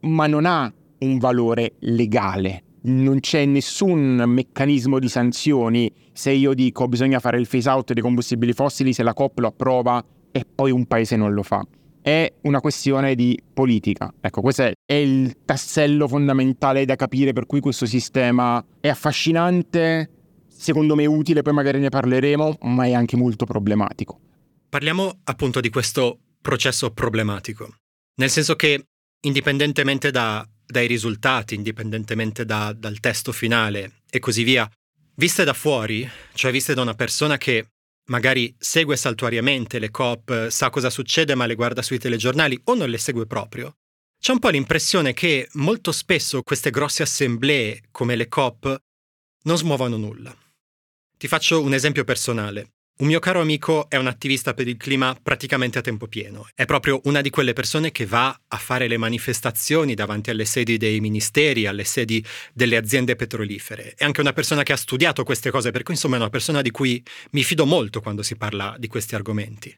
[0.00, 2.64] ma non ha un valore legale.
[2.82, 8.02] Non c'è nessun meccanismo di sanzioni se io dico bisogna fare il phase out dei
[8.02, 11.66] combustibili fossili, se la COP lo approva e poi un paese non lo fa.
[12.00, 14.12] È una questione di politica.
[14.20, 20.10] Ecco, questo è, il tassello fondamentale da capire per cui questo sistema è affascinante,
[20.48, 24.20] secondo me utile, poi magari ne parleremo, ma è anche molto problematico.
[24.68, 27.74] Parliamo appunto di questo processo problematico,
[28.16, 28.84] nel senso che
[29.20, 34.70] indipendentemente da, dai risultati, indipendentemente da, dal testo finale e così via,
[35.14, 37.66] viste da fuori, cioè viste da una persona che
[38.08, 42.90] magari segue saltuariamente le COP, sa cosa succede ma le guarda sui telegiornali o non
[42.90, 43.76] le segue proprio,
[44.20, 48.82] c'è un po' l'impressione che molto spesso queste grosse assemblee come le COP
[49.42, 50.36] non smuovano nulla.
[51.16, 52.72] Ti faccio un esempio personale.
[53.00, 56.48] Un mio caro amico è un attivista per il clima praticamente a tempo pieno.
[56.52, 60.78] È proprio una di quelle persone che va a fare le manifestazioni davanti alle sedi
[60.78, 63.94] dei ministeri, alle sedi delle aziende petrolifere.
[63.94, 66.60] È anche una persona che ha studiato queste cose, per cui insomma è una persona
[66.60, 69.68] di cui mi fido molto quando si parla di questi argomenti.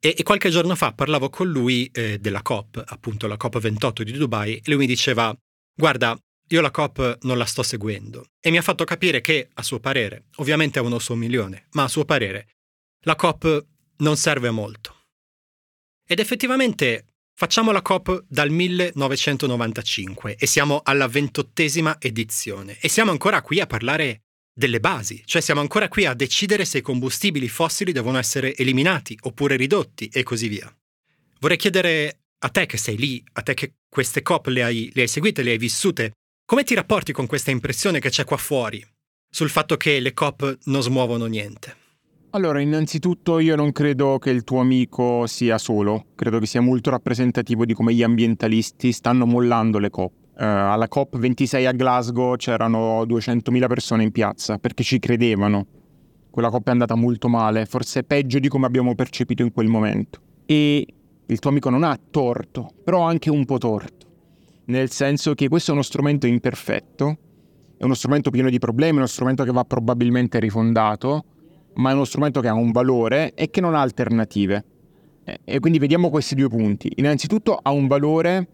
[0.00, 4.02] E, e qualche giorno fa parlavo con lui eh, della COP, appunto la COP 28
[4.02, 5.36] di Dubai, e lui mi diceva,
[5.76, 6.18] guarda,
[6.48, 8.28] io la COP non la sto seguendo.
[8.40, 11.66] E mi ha fatto capire che, a suo parere, ovviamente è uno su un milione,
[11.72, 12.46] ma a suo parere,
[13.04, 13.66] la COP
[13.98, 15.06] non serve a molto.
[16.06, 23.42] Ed effettivamente facciamo la COP dal 1995 e siamo alla ventottesima edizione e siamo ancora
[23.42, 24.22] qui a parlare
[24.54, 29.18] delle basi, cioè siamo ancora qui a decidere se i combustibili fossili devono essere eliminati
[29.22, 30.72] oppure ridotti e così via.
[31.40, 35.02] Vorrei chiedere a te che sei lì, a te che queste COP le hai, le
[35.02, 36.12] hai seguite, le hai vissute,
[36.44, 38.84] come ti rapporti con questa impressione che c'è qua fuori
[39.28, 41.81] sul fatto che le COP non smuovono niente?
[42.34, 46.88] Allora, innanzitutto io non credo che il tuo amico sia solo, credo che sia molto
[46.88, 50.12] rappresentativo di come gli ambientalisti stanno mollando le COP.
[50.12, 55.66] Uh, alla COP26 a Glasgow c'erano 200.000 persone in piazza perché ci credevano.
[56.30, 60.18] Quella COP è andata molto male, forse peggio di come abbiamo percepito in quel momento.
[60.46, 60.86] E
[61.26, 64.06] il tuo amico non ha torto, però anche un po' torto.
[64.64, 67.18] Nel senso che questo è uno strumento imperfetto,
[67.76, 71.24] è uno strumento pieno di problemi, è uno strumento che va probabilmente rifondato,
[71.74, 74.64] ma è uno strumento che ha un valore e che non ha alternative.
[75.44, 76.90] E quindi vediamo questi due punti.
[76.96, 78.48] Innanzitutto ha un valore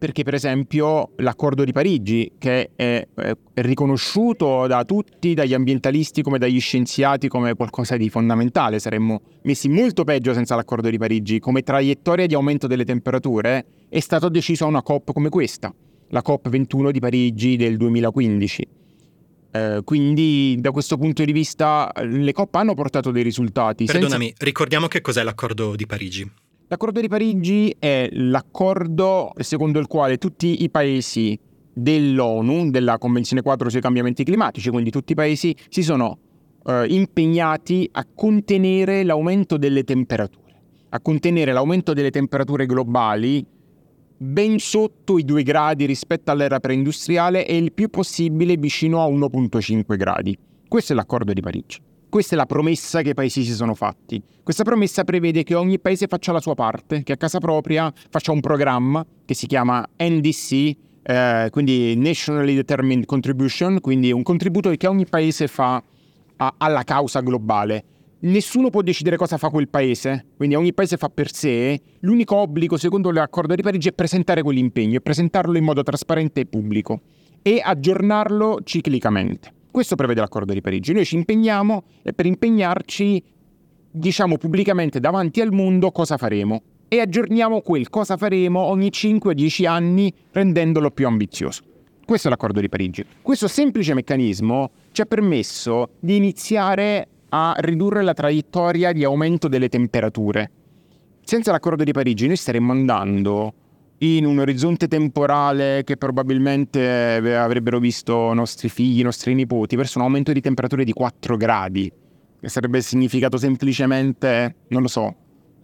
[0.00, 6.38] perché per esempio l'accordo di Parigi, che è, è, riconosciuto da tutti, dagli ambientalisti come
[6.38, 11.60] dagli scienziati come qualcosa di fondamentale, saremmo messi molto peggio senza l'accordo di Parigi, come
[11.60, 15.70] traiettoria di aumento delle temperature, è stato deciso a una COP come questa,
[16.08, 18.79] la COP 21 di Parigi del 2015.
[19.52, 23.84] Eh, quindi da questo punto di vista le COP hanno portato dei risultati.
[23.84, 24.44] Perdonami, senza...
[24.44, 26.30] ricordiamo che cos'è l'accordo di Parigi.
[26.68, 31.36] L'accordo di Parigi è l'accordo secondo il quale tutti i paesi
[31.72, 36.18] dell'ONU, della Convenzione 4 sui cambiamenti climatici, quindi tutti i paesi si sono
[36.64, 43.44] eh, impegnati a contenere l'aumento delle temperature, a contenere l'aumento delle temperature globali
[44.22, 49.96] ben sotto i 2 gradi rispetto all'era preindustriale e il più possibile vicino a 1.5
[49.96, 50.36] gradi.
[50.68, 51.78] Questo è l'accordo di Parigi.
[52.06, 54.22] Questa è la promessa che i paesi si sono fatti.
[54.42, 58.30] Questa promessa prevede che ogni paese faccia la sua parte, che a casa propria faccia
[58.30, 64.86] un programma che si chiama NDC, eh, quindi Nationally Determined Contribution, quindi un contributo che
[64.86, 65.82] ogni paese fa
[66.36, 67.84] a, alla causa globale.
[68.22, 71.80] Nessuno può decidere cosa fa quel paese, quindi ogni paese fa per sé.
[72.00, 76.46] L'unico obbligo, secondo l'accordo di Parigi, è presentare quell'impegno e presentarlo in modo trasparente e
[76.46, 77.00] pubblico
[77.40, 79.50] e aggiornarlo ciclicamente.
[79.70, 80.92] Questo prevede l'accordo di Parigi.
[80.92, 83.22] Noi ci impegniamo e per impegnarci
[83.90, 90.12] diciamo pubblicamente davanti al mondo cosa faremo e aggiorniamo quel cosa faremo ogni 5-10 anni
[90.32, 91.62] rendendolo più ambizioso.
[92.04, 93.02] Questo è l'accordo di Parigi.
[93.22, 99.68] Questo semplice meccanismo ci ha permesso di iniziare a ridurre la traiettoria di aumento delle
[99.68, 100.50] temperature.
[101.22, 103.54] Senza l'accordo di Parigi noi staremmo andando
[103.98, 110.32] in un orizzonte temporale che probabilmente avrebbero visto nostri figli, nostri nipoti, verso un aumento
[110.32, 111.92] di temperature di 4 gradi,
[112.40, 115.14] che sarebbe significato semplicemente, non lo so,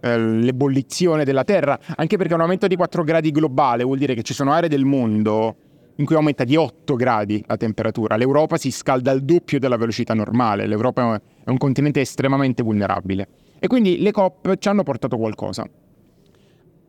[0.00, 4.22] eh, l'ebollizione della Terra, anche perché un aumento di 4 gradi globale vuol dire che
[4.22, 5.56] ci sono aree del mondo
[5.96, 8.16] in cui aumenta di 8 gradi la temperatura.
[8.16, 13.28] L'Europa si scalda al doppio della velocità normale, l'Europa è un continente estremamente vulnerabile.
[13.58, 15.66] E quindi le COP ci hanno portato qualcosa.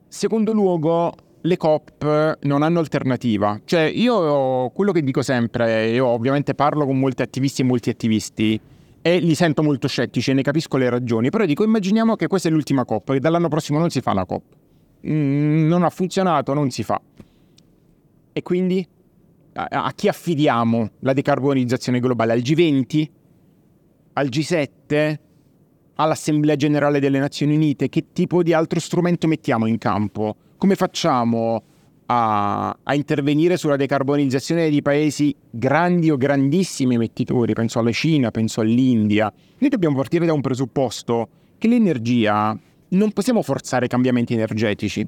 [0.09, 3.59] Secondo luogo, le COP non hanno alternativa.
[3.63, 8.59] Cioè, io quello che dico sempre, io ovviamente parlo con molti attivisti e molti attivisti
[9.01, 12.49] e li sento molto scettici e ne capisco le ragioni, però dico immaginiamo che questa
[12.49, 14.43] è l'ultima COP, che dall'anno prossimo non si fa la COP.
[15.07, 16.99] Mm, non ha funzionato, non si fa.
[18.33, 18.85] E quindi
[19.65, 22.33] a, chi affidiamo la decarbonizzazione globale?
[22.33, 23.07] Al G20?
[24.13, 25.15] Al G7?
[25.95, 27.89] All'Assemblea Generale delle Nazioni Unite?
[27.89, 30.35] Che tipo di altro strumento mettiamo in campo?
[30.57, 31.63] come facciamo
[32.07, 38.61] a, a, intervenire sulla decarbonizzazione di paesi grandi o grandissimi emettitori, penso alla Cina, penso
[38.61, 39.31] all'India.
[39.59, 42.57] Noi dobbiamo partire da un presupposto che l'energia
[42.89, 45.07] non possiamo forzare cambiamenti energetici.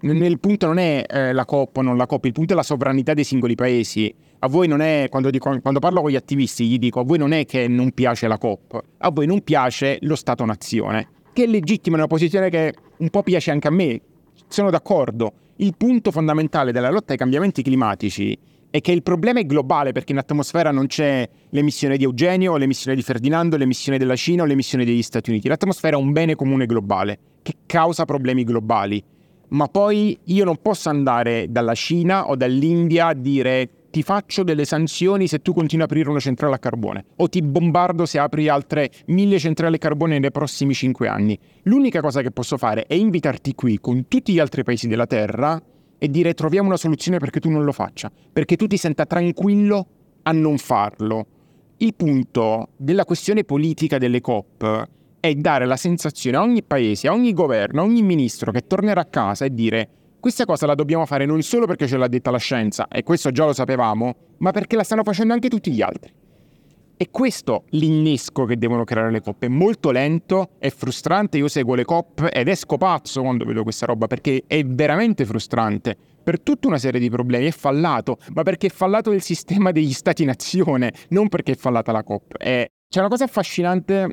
[0.00, 2.62] Il punto non è eh, la COP o non la COP, il punto è la
[2.62, 4.14] sovranità dei singoli paesi.
[4.40, 7.18] A voi non è, quando, dico, quando parlo con gli attivisti, gli dico, a voi
[7.18, 11.46] non è che non piace la COP, a voi non piace lo Stato-nazione, che è
[11.48, 14.00] legittima, è una posizione che un po' piace anche a me,
[14.46, 15.32] sono d'accordo.
[15.56, 18.38] Il punto fondamentale della lotta ai cambiamenti climatici
[18.70, 22.94] è che il problema è globale perché in atmosfera non c'è l'emissione di Eugenio, l'emissione
[22.94, 25.48] di Ferdinando, l'emissione della Cina o l'emissione degli Stati Uniti.
[25.48, 29.02] L'atmosfera è un bene comune globale che causa problemi globali.
[29.50, 34.66] Ma poi io non posso andare dalla Cina o dall'India a dire ti faccio delle
[34.66, 38.48] sanzioni se tu continui a aprire una centrale a carbone o ti bombardo se apri
[38.48, 41.38] altre mille centrali a carbone nei prossimi cinque anni.
[41.62, 45.60] L'unica cosa che posso fare è invitarti qui con tutti gli altri paesi della Terra
[45.96, 49.86] e dire troviamo una soluzione perché tu non lo faccia, perché tu ti senta tranquillo
[50.22, 51.26] a non farlo.
[51.78, 54.88] Il punto della questione politica delle COP
[55.20, 59.02] è dare la sensazione a ogni paese, a ogni governo, a ogni ministro che tornerà
[59.02, 59.88] a casa e dire
[60.20, 63.30] questa cosa la dobbiamo fare non solo perché ce l'ha detta la scienza, e questo
[63.30, 66.12] già lo sapevamo, ma perché la stanno facendo anche tutti gli altri.
[67.00, 69.46] E questo l'innesco che devono creare le coppe.
[69.46, 71.38] È molto lento, è frustrante.
[71.38, 75.96] Io seguo le coppe ed esco pazzo quando vedo questa roba perché è veramente frustrante.
[76.20, 79.92] Per tutta una serie di problemi è fallato, ma perché è fallato il sistema degli
[79.92, 82.34] stati-nazione, non perché è fallata la COP.
[82.36, 84.10] E c'è una cosa affascinante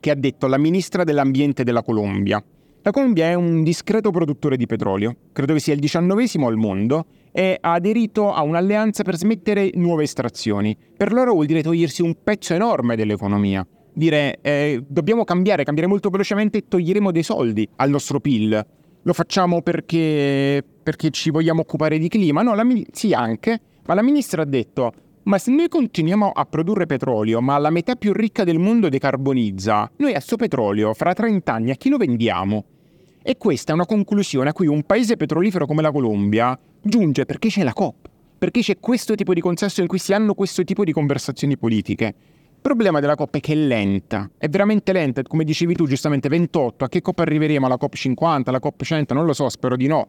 [0.00, 2.42] che ha detto la ministra dell'ambiente della Colombia,
[2.86, 7.06] la Colombia è un discreto produttore di petrolio, credo che sia il diciannovesimo al mondo,
[7.32, 10.78] e ha aderito a un'alleanza per smettere nuove estrazioni.
[10.96, 13.66] Per loro vuol dire togliersi un pezzo enorme dell'economia.
[13.92, 18.64] Dire eh, dobbiamo cambiare, cambiare molto velocemente e toglieremo dei soldi al nostro PIL.
[19.02, 22.42] Lo facciamo perché, perché ci vogliamo occupare di clima?
[22.42, 24.92] No, la, sì anche, ma la ministra ha detto
[25.26, 29.90] ma se noi continuiamo a produrre petrolio, ma la metà più ricca del mondo decarbonizza,
[29.96, 32.64] noi a sto petrolio fra 30 anni a chi lo vendiamo?
[33.22, 37.48] E questa è una conclusione a cui un paese petrolifero come la Colombia giunge perché
[37.48, 38.08] c'è la COP,
[38.38, 42.04] perché c'è questo tipo di consesso in cui si hanno questo tipo di conversazioni politiche.
[42.06, 46.28] Il problema della COP è che è lenta, è veramente lenta, come dicevi tu giustamente
[46.28, 47.66] 28, a che COP arriveremo?
[47.66, 49.12] Alla COP 50, alla COP 100?
[49.12, 50.06] Non lo so, spero di no.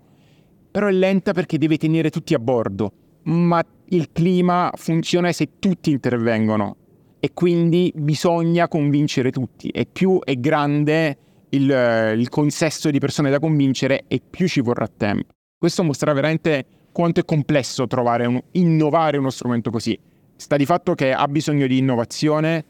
[0.70, 2.92] Però è lenta perché deve tenere tutti a bordo,
[3.28, 6.76] ma il clima funziona se tutti intervengono
[7.20, 11.18] e quindi bisogna convincere tutti e più è grande
[11.50, 15.34] il, il consesso di persone da convincere e più ci vorrà tempo.
[15.58, 19.98] Questo mostra veramente quanto è complesso trovare un, innovare uno strumento così.
[20.36, 22.66] Sta di fatto che ha bisogno di innovazione.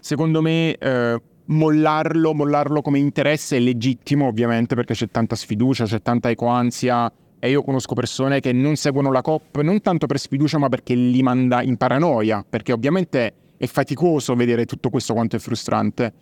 [0.00, 6.02] Secondo me eh, mollarlo, mollarlo come interesse è legittimo ovviamente perché c'è tanta sfiducia, c'è
[6.02, 10.58] tanta ecoansia e io conosco persone che non seguono la COP non tanto per sfiducia
[10.58, 15.38] ma perché li manda in paranoia, perché ovviamente è faticoso vedere tutto questo quanto è
[15.38, 16.12] frustrante.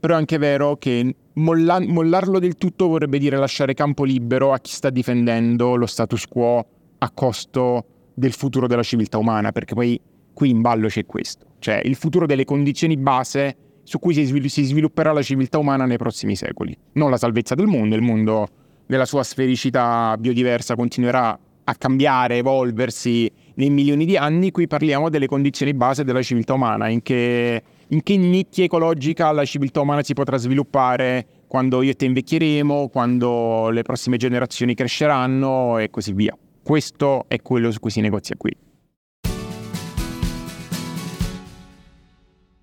[0.00, 4.58] Però è anche vero che molla- mollarlo del tutto vorrebbe dire lasciare campo libero a
[4.58, 6.66] chi sta difendendo lo status quo
[6.98, 9.98] a costo del futuro della civiltà umana, perché poi
[10.32, 14.50] qui in ballo c'è questo, cioè il futuro delle condizioni base su cui si, svil-
[14.50, 18.48] si svilupperà la civiltà umana nei prossimi secoli, non la salvezza del mondo, il mondo
[18.86, 25.26] nella sua sfericità biodiversa continuerà a cambiare, evolversi nei milioni di anni, qui parliamo delle
[25.26, 30.12] condizioni base della civiltà umana, in che, in che nicchia ecologica la civiltà umana si
[30.12, 36.36] potrà sviluppare quando io e te invecchieremo, quando le prossime generazioni cresceranno e così via.
[36.62, 38.54] Questo è quello su cui si negozia qui.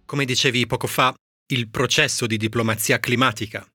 [0.06, 1.14] Come dicevi poco fa,
[1.54, 3.66] il processo di diplomazia climatica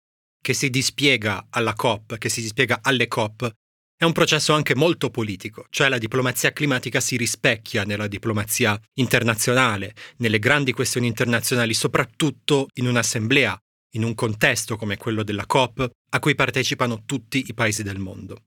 [0.46, 3.50] che si dispiega alla COP, che si dispiega alle COP,
[3.96, 9.92] è un processo anche molto politico, cioè la diplomazia climatica si rispecchia nella diplomazia internazionale,
[10.18, 13.58] nelle grandi questioni internazionali, soprattutto in un'assemblea,
[13.94, 18.44] in un contesto come quello della COP, a cui partecipano tutti i paesi del mondo.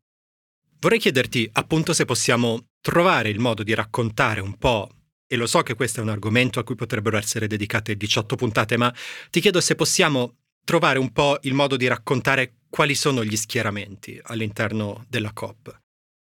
[0.79, 4.89] Vorrei chiederti appunto se possiamo trovare il modo di raccontare un po',
[5.27, 8.77] e lo so che questo è un argomento a cui potrebbero essere dedicate 18 puntate,
[8.77, 8.95] ma
[9.29, 14.19] ti chiedo se possiamo trovare un po' il modo di raccontare quali sono gli schieramenti
[14.23, 15.77] all'interno della COP.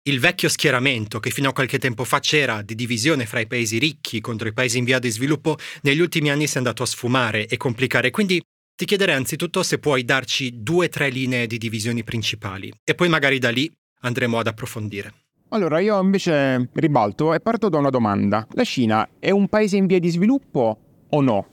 [0.06, 3.78] Il vecchio schieramento che fino a qualche tempo fa c'era di divisione fra i paesi
[3.78, 6.86] ricchi contro i paesi in via di sviluppo, negli ultimi anni si è andato a
[6.86, 8.42] sfumare e complicare, quindi
[8.76, 13.08] ti chiederei anzitutto se puoi darci due o tre linee di divisioni principali e poi
[13.08, 13.72] magari da lì
[14.02, 15.14] andremo ad approfondire.
[15.50, 18.46] Allora, io invece ribalto e parto da una domanda.
[18.54, 21.53] La Cina è un paese in via di sviluppo o no?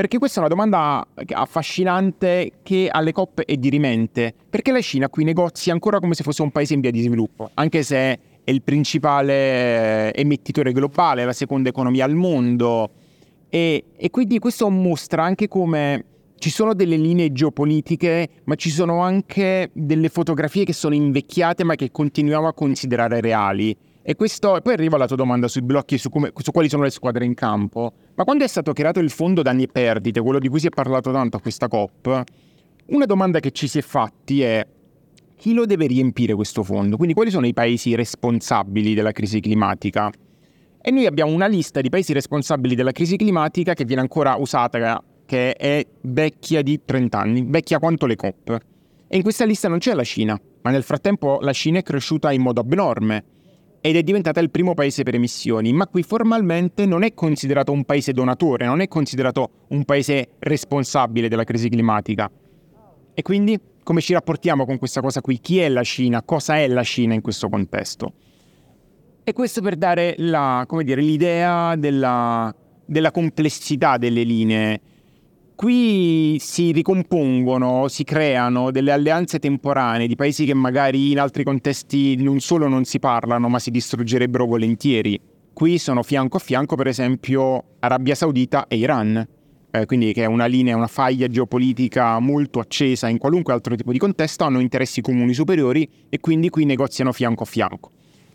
[0.00, 4.32] Perché questa è una domanda affascinante che alle COP è dirimente.
[4.48, 7.50] Perché la Cina qui negozia ancora come se fosse un paese in via di sviluppo,
[7.52, 12.90] anche se è il principale eh, emettitore globale, la seconda economia al mondo.
[13.50, 16.04] E, e quindi questo mostra anche come
[16.38, 21.74] ci sono delle linee geopolitiche, ma ci sono anche delle fotografie che sono invecchiate ma
[21.74, 23.76] che continuiamo a considerare reali.
[24.10, 26.90] E, questo, poi arriva la tua domanda sui blocchi, su, come, su quali sono le
[26.90, 27.92] squadre in campo.
[28.16, 30.70] Ma quando è stato creato il fondo danni e perdite, quello di cui si è
[30.70, 32.24] parlato tanto a questa COP,
[32.86, 34.66] una domanda che ci si è fatti è
[35.36, 36.96] chi lo deve riempire questo fondo?
[36.96, 40.10] Quindi quali sono i paesi responsabili della crisi climatica?
[40.82, 45.00] E noi abbiamo una lista di paesi responsabili della crisi climatica che viene ancora usata,
[45.24, 48.58] che è vecchia di 30 anni, vecchia quanto le COP.
[49.06, 52.32] E in questa lista non c'è la Cina, ma nel frattempo la Cina è cresciuta
[52.32, 53.38] in modo abnorme
[53.80, 57.84] ed è diventata il primo paese per emissioni, ma qui formalmente non è considerato un
[57.84, 62.30] paese donatore, non è considerato un paese responsabile della crisi climatica.
[63.14, 65.40] E quindi come ci rapportiamo con questa cosa qui?
[65.40, 66.22] Chi è la Cina?
[66.22, 68.12] Cosa è la Cina in questo contesto?
[69.24, 72.54] E questo per dare la, dire, l'idea della,
[72.84, 74.80] della complessità delle linee
[75.60, 82.16] qui si ricompongono, si creano delle alleanze temporanee di paesi che magari in altri contesti
[82.16, 85.20] non solo non si parlano, ma si distruggerebbero volentieri.
[85.52, 89.28] Qui sono fianco a fianco, per esempio, Arabia Saudita e Iran,
[89.70, 93.92] eh, quindi che è una linea, una faglia geopolitica molto accesa in qualunque altro tipo
[93.92, 97.90] di contesto, hanno interessi comuni superiori e quindi qui negoziano fianco a fianco.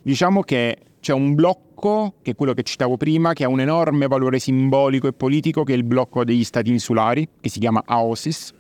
[0.06, 4.06] Diciamo che c'è un blocco, che è quello che citavo prima, che ha un enorme
[4.06, 8.52] valore simbolico e politico, che è il blocco degli stati insulari, che si chiama AOSIS.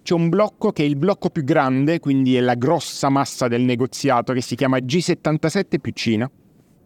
[0.00, 3.60] C'è un blocco che è il blocco più grande, quindi è la grossa massa del
[3.64, 6.30] negoziato, che si chiama G77 più Cina,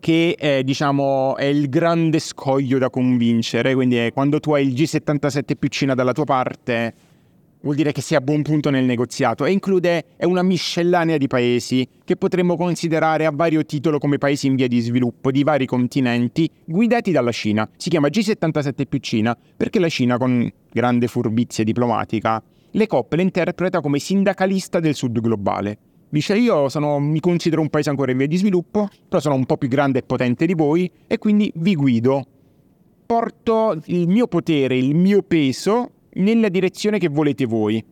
[0.00, 5.55] che è, diciamo, è il grande scoglio da convincere, quindi quando tu hai il G77
[5.57, 6.92] più Cina dalla tua parte
[7.62, 11.88] vuol dire che sei a buon punto nel negoziato e include una miscellanea di paesi
[12.04, 16.48] che potremmo considerare a vario titolo come paesi in via di sviluppo di vari continenti
[16.64, 17.68] guidati dalla Cina.
[17.76, 22.42] Si chiama G77 più Cina perché la Cina con grande furbizia diplomatica
[22.74, 25.78] le COP le interpreta come sindacalista del sud globale.
[26.08, 29.46] Dice io sono, mi considero un paese ancora in via di sviluppo, però sono un
[29.46, 32.26] po' più grande e potente di voi e quindi vi guido.
[33.06, 37.84] Porto il mio potere, il mio peso nella direzione che volete voi.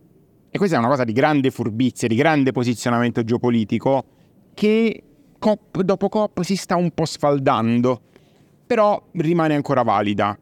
[0.53, 4.05] E questa è una cosa di grande furbizia, di grande posizionamento geopolitico
[4.55, 5.03] che
[5.39, 8.01] COP dopo COP si sta un po' sfaldando,
[8.67, 10.39] però rimane ancora valida.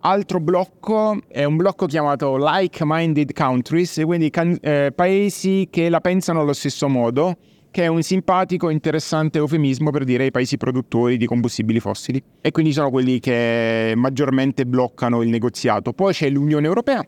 [0.00, 6.40] Altro blocco è un blocco chiamato Like-Minded Countries, quindi can- eh, paesi che la pensano
[6.40, 7.36] allo stesso modo,
[7.70, 12.22] che è un simpatico, interessante eufemismo per dire i paesi produttori di combustibili fossili.
[12.40, 15.92] E quindi sono quelli che maggiormente bloccano il negoziato.
[15.92, 17.04] Poi c'è l'Unione Europea,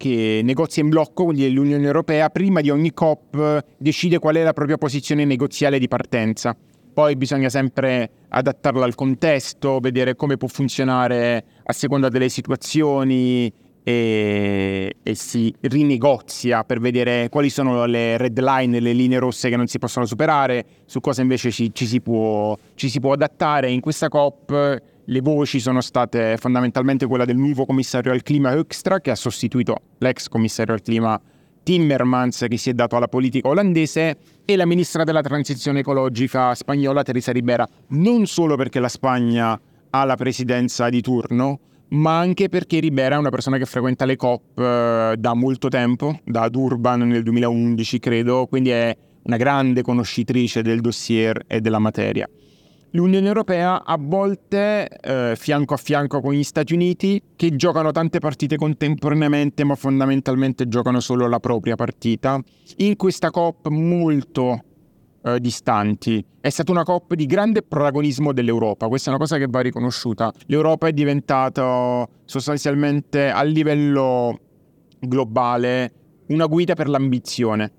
[0.00, 4.54] che negozia in blocco, quindi l'Unione Europea prima di ogni COP decide qual è la
[4.54, 6.56] propria posizione negoziale di partenza.
[6.94, 14.96] Poi bisogna sempre adattarla al contesto, vedere come può funzionare a seconda delle situazioni e,
[15.02, 19.66] e, si rinegozia per vedere quali sono le red line, le linee rosse che non
[19.66, 23.70] si possono superare, su cosa invece ci, ci, si, può, ci si può adattare.
[23.70, 24.80] In questa COP
[25.10, 29.82] le voci sono state fondamentalmente quella del nuovo commissario al clima Hoekstra, che ha sostituito
[29.98, 31.20] l'ex commissario al clima
[31.64, 37.02] Timmermans, che si è dato alla politica olandese, e la ministra della transizione ecologica spagnola
[37.02, 41.58] Teresa Ribera, non solo perché la Spagna ha la presidenza di turno,
[41.88, 46.20] ma anche perché Ribera è una persona che frequenta le COP eh, da molto tempo,
[46.24, 52.28] da Durban nel 2011 credo, quindi è una grande conoscitrice del dossier e della materia
[52.92, 58.18] l'Unione Europea a volte eh, fianco a fianco con gli Stati Uniti che giocano tante
[58.18, 62.40] partite contemporaneamente ma fondamentalmente giocano solo la propria partita.
[62.76, 64.64] In questa COP molto
[65.22, 66.24] eh, distanti.
[66.40, 70.32] È stata una COP di grande protagonismo dell'Europa, questa è una cosa che va riconosciuta.
[70.46, 74.38] L'Europa è diventata sostanzialmente a livello
[74.98, 75.92] globale
[76.28, 77.72] una guida per l'ambizione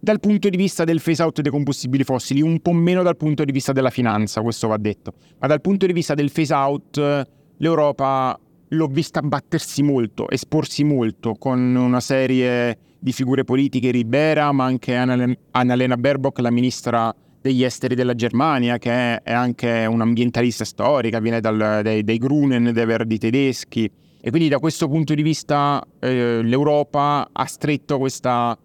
[0.00, 3.44] dal punto di vista del phase out dei combustibili fossili, un po' meno dal punto
[3.44, 7.26] di vista della finanza, questo va detto, ma dal punto di vista del phase out
[7.56, 8.38] l'Europa
[8.68, 14.94] l'ho vista battersi molto, esporsi molto con una serie di figure politiche, Ribera, ma anche
[14.94, 21.80] Annalena Baerbock, la ministra degli esteri della Germania, che è anche un'ambientalista storica, viene dal,
[21.82, 23.90] dai, dai Grunen, dei Verdi tedeschi.
[24.20, 28.58] E quindi da questo punto di vista eh, l'Europa ha stretto questa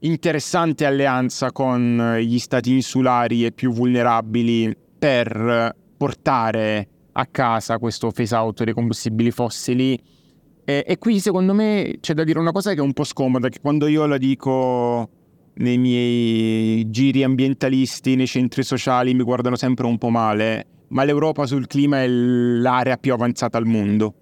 [0.00, 8.34] interessante alleanza con gli stati insulari e più vulnerabili per portare a casa questo phase
[8.34, 10.00] out dei combustibili fossili.
[10.64, 13.48] E, e, qui secondo me c'è da dire una cosa che è un po' scomoda,
[13.48, 15.08] che quando io la dico
[15.54, 21.46] nei miei giri ambientalisti, nei centri sociali, mi guardano sempre un po' male, ma l'Europa
[21.46, 24.14] sul clima è l'area più avanzata al mondo.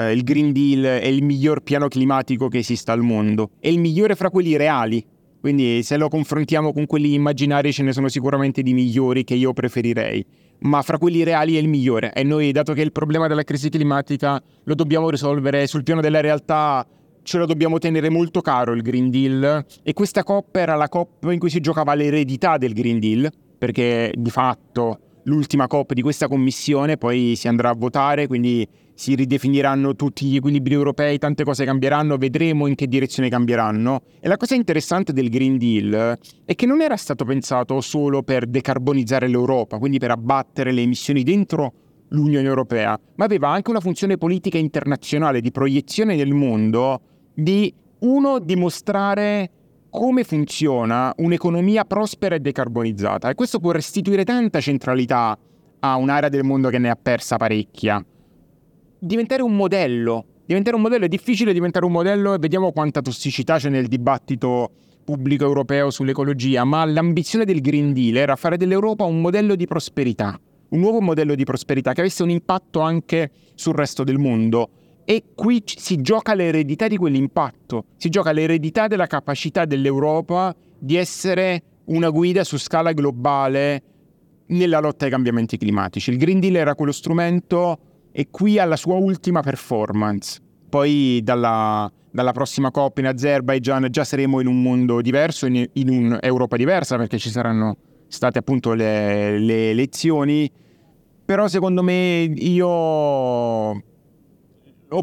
[0.00, 3.78] Eh, il Green Deal è il miglior piano climatico che esista al mondo, è il
[3.78, 5.04] migliore fra quelli reali,
[5.40, 9.52] quindi se lo confrontiamo con quelli immaginari ce ne sono sicuramente di migliori che io
[9.52, 10.24] preferirei,
[10.60, 12.12] ma fra quelli reali è il migliore.
[12.14, 16.20] E noi dato che il problema della crisi climatica lo dobbiamo risolvere sul piano della
[16.20, 16.86] realtà
[17.22, 19.64] ce lo dobbiamo tenere molto caro il Green Deal.
[19.82, 24.12] E questa COP era la COP in cui si giocava l'eredità del Green Deal perché
[24.16, 28.66] di fatto l'ultima COP di questa commissione, poi si andrà a votare, quindi
[29.00, 34.02] si ridefiniranno tutti gli equilibri europei, tante cose cambieranno, vedremo in che direzione cambieranno.
[34.20, 38.44] E la cosa interessante del Green Deal è che non era stato pensato solo per
[38.44, 41.72] decarbonizzare l'Europa, quindi per abbattere le emissioni dentro
[42.08, 47.00] l'Unione Europea, ma aveva anche una funzione politica internazionale di proiezione nel mondo
[47.32, 49.50] di uno dimostrare
[49.88, 55.38] come funziona un'economia prospera e decarbonizzata e questo può restituire tanta centralità
[55.78, 58.04] a un'area del mondo che ne ha persa parecchia.
[59.02, 63.56] Diventare un modello, diventare un modello è difficile diventare un modello e vediamo quanta tossicità
[63.56, 64.72] c'è nel dibattito
[65.02, 70.38] pubblico europeo sull'ecologia, ma l'ambizione del Green Deal era fare dell'Europa un modello di prosperità,
[70.68, 74.68] un nuovo modello di prosperità che avesse un impatto anche sul resto del mondo
[75.06, 81.62] e qui si gioca l'eredità di quell'impatto, si gioca l'eredità della capacità dell'Europa di essere
[81.86, 83.82] una guida su scala globale
[84.48, 86.10] nella lotta ai cambiamenti climatici.
[86.10, 87.78] Il Green Deal era quello strumento
[88.12, 90.40] e qui alla sua ultima performance.
[90.68, 95.88] Poi dalla, dalla prossima COP in Azerbaijan già saremo in un mondo diverso, in, in
[95.88, 100.50] un'Europa diversa perché ci saranno state appunto le, le elezioni.
[101.24, 103.82] Però secondo me io ho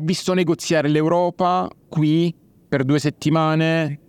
[0.01, 2.34] visto negoziare l'Europa qui
[2.68, 3.99] per due settimane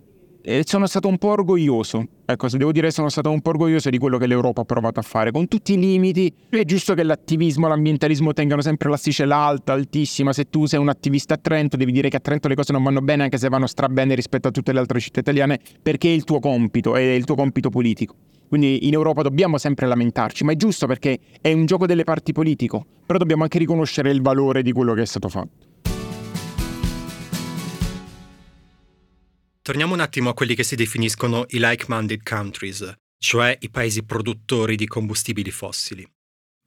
[0.41, 2.05] e sono stato un po' orgoglioso.
[2.25, 4.99] Ecco, se devo dire sono stato un po' orgoglioso di quello che l'Europa ha provato
[4.99, 6.31] a fare, con tutti i limiti.
[6.49, 10.33] È giusto che l'attivismo e l'ambientalismo tengano sempre l'asticella alta, altissima.
[10.33, 12.83] Se tu sei un attivista a Trento, devi dire che a Trento le cose non
[12.83, 16.13] vanno bene, anche se vanno strabene rispetto a tutte le altre città italiane, perché è
[16.13, 18.15] il tuo compito, è il tuo compito politico.
[18.47, 22.31] Quindi in Europa dobbiamo sempre lamentarci, ma è giusto perché è un gioco delle parti
[22.31, 25.68] politico, però dobbiamo anche riconoscere il valore di quello che è stato fatto.
[29.69, 34.75] Torniamo un attimo a quelli che si definiscono i like-minded countries, cioè i paesi produttori
[34.75, 36.03] di combustibili fossili.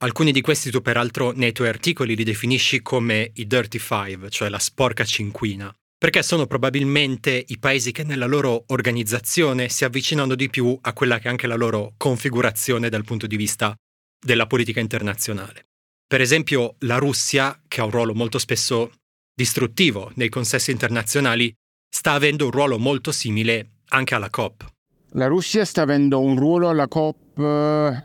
[0.03, 4.47] Alcuni di questi tu peraltro nei tuoi articoli li definisci come i Dirty Five, cioè
[4.47, 10.49] la sporca cinquina, perché sono probabilmente i paesi che nella loro organizzazione si avvicinano di
[10.49, 13.75] più a quella che è anche la loro configurazione dal punto di vista
[14.17, 15.65] della politica internazionale.
[16.07, 18.93] Per esempio la Russia, che ha un ruolo molto spesso
[19.35, 21.53] distruttivo nei consessi internazionali,
[21.93, 24.65] sta avendo un ruolo molto simile anche alla COP.
[25.11, 28.03] La Russia sta avendo un ruolo alla COP eh,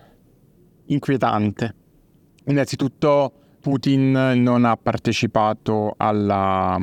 [0.89, 1.75] inquietante.
[2.45, 3.33] Innanzitutto
[3.63, 6.79] Putin non ha partecipato alla,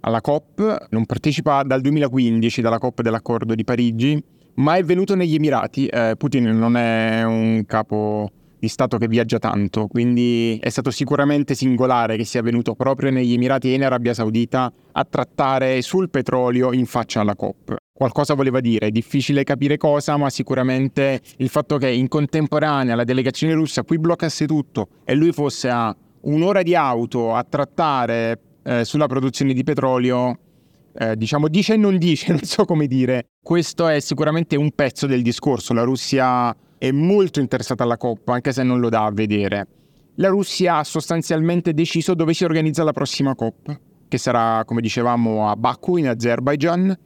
[0.00, 4.20] alla COP, non partecipa dal 2015, dalla COP dell'accordo di Parigi,
[4.54, 5.86] ma è venuto negli Emirati.
[5.86, 8.28] Eh, Putin non è un capo
[8.60, 13.32] di Stato che viaggia tanto, quindi è stato sicuramente singolare che sia venuto proprio negli
[13.32, 17.76] Emirati e in Arabia Saudita a trattare sul petrolio in faccia alla COP.
[17.90, 23.04] Qualcosa voleva dire, è difficile capire cosa, ma sicuramente il fatto che in contemporanea la
[23.04, 28.84] delegazione russa qui bloccasse tutto e lui fosse a un'ora di auto a trattare eh,
[28.84, 30.38] sulla produzione di petrolio,
[30.92, 33.28] eh, diciamo dice e non dice, non so come dire.
[33.42, 35.72] Questo è sicuramente un pezzo del discorso.
[35.72, 39.66] La Russia è molto interessata alla Coppa, anche se non lo dà a vedere.
[40.14, 43.78] La Russia ha sostanzialmente deciso dove si organizza la prossima Coppa,
[44.08, 46.98] che sarà, come dicevamo, a Baku in Azerbaijan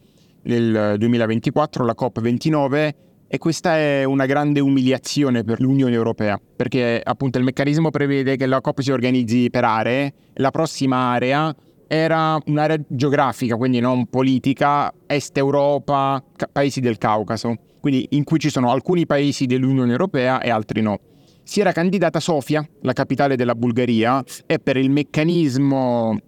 [0.42, 2.90] nel 2024, la COP29,
[3.26, 8.46] e questa è una grande umiliazione per l'Unione Europea, perché appunto il meccanismo prevede che
[8.46, 11.52] la COP si organizzi per aree, la prossima area
[11.88, 18.38] era un'area geografica, quindi non politica, Est Europa, ca- paesi del Caucaso quindi in cui
[18.38, 21.00] ci sono alcuni paesi dell'Unione Europea e altri no.
[21.42, 26.18] Si era candidata Sofia, la capitale della Bulgaria, e per il meccanismo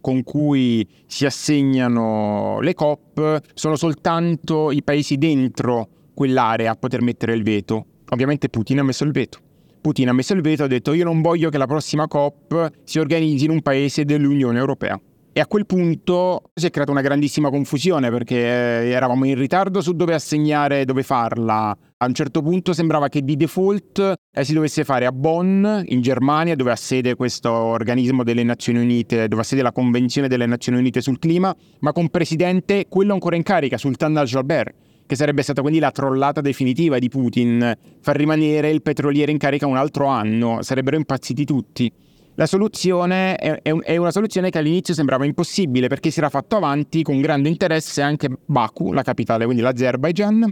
[0.00, 7.32] con cui si assegnano le COP sono soltanto i paesi dentro quell'area a poter mettere
[7.34, 7.86] il veto.
[8.08, 9.38] Ovviamente Putin ha messo il veto.
[9.80, 12.70] Putin ha messo il veto e ha detto io non voglio che la prossima COP
[12.82, 15.00] si organizzi in un paese dell'Unione Europea.
[15.38, 19.80] E a quel punto si è creata una grandissima confusione perché eh, eravamo in ritardo
[19.80, 21.78] su dove assegnare, dove farla.
[21.96, 26.00] A un certo punto sembrava che di default eh, si dovesse fare a Bonn, in
[26.00, 30.44] Germania, dove ha sede questo organismo delle Nazioni Unite, dove ha sede la Convenzione delle
[30.44, 34.74] Nazioni Unite sul clima, ma con presidente quello ancora in carica, Sultan al-Jalber,
[35.06, 39.68] che sarebbe stata quindi la trollata definitiva di Putin, far rimanere il petroliere in carica
[39.68, 41.92] un altro anno, sarebbero impazziti tutti.
[42.38, 47.02] La soluzione è, è, una soluzione che all'inizio sembrava impossibile perché si era fatto avanti
[47.02, 50.48] con grande interesse anche Baku, la capitale, quindi l'Azerbaijan.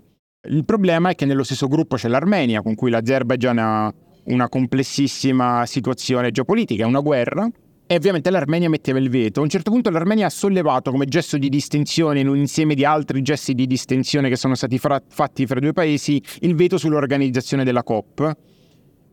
[0.48, 5.64] Il problema è che nello stesso gruppo c'è l'Armenia, con cui l'Azerbaijan ha una complessissima
[5.64, 7.48] situazione geopolitica, è una guerra,
[7.86, 9.38] e ovviamente l'Armenia metteva il veto.
[9.38, 12.84] A un certo punto l'Armenia ha sollevato come gesto di distensione, in un insieme di
[12.84, 16.78] altri gesti di distensione che sono stati fra- fatti fra i due paesi, il veto
[16.78, 18.36] sull'organizzazione della COP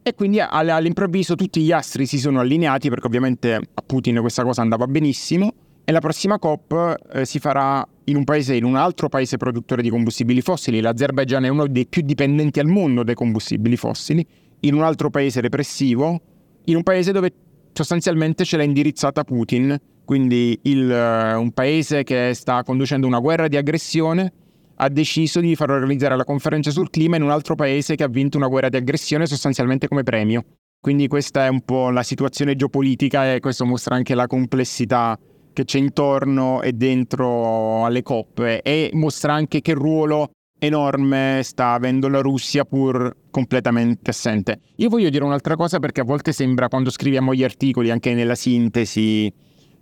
[0.04, 4.62] e quindi all'improvviso tutti gli astri si sono allineati perché ovviamente a Putin questa cosa
[4.62, 5.54] andava benissimo
[5.86, 9.82] e la prossima COP eh, si farà in un paese, in un altro paese produttore
[9.82, 10.82] di combustibili fossili.
[10.82, 14.26] L'Azerbaijan è uno dei più dipendenti al mondo dai combustibili fossili,
[14.62, 16.22] in un altro paese repressivo,
[16.66, 17.34] in un paese dove
[17.74, 23.48] sostanzialmente ce l'ha indirizzata Putin, quindi il, uh, un paese che sta conducendo una guerra
[23.48, 24.32] di aggressione
[24.76, 28.08] ha deciso di far organizzare la conferenza sul clima in un altro paese che ha
[28.08, 30.44] vinto una guerra di aggressione sostanzialmente come premio.
[30.80, 35.18] Quindi questa è un po' la situazione geopolitica e questo mostra anche la complessità
[35.54, 42.08] che c'è intorno e dentro alle coppe e mostra anche che ruolo enorme sta avendo
[42.08, 44.60] la Russia pur completamente assente.
[44.78, 48.36] Io voglio dire un'altra cosa perché a volte sembra quando scriviamo gli articoli, anche nella
[48.36, 49.32] sintesi,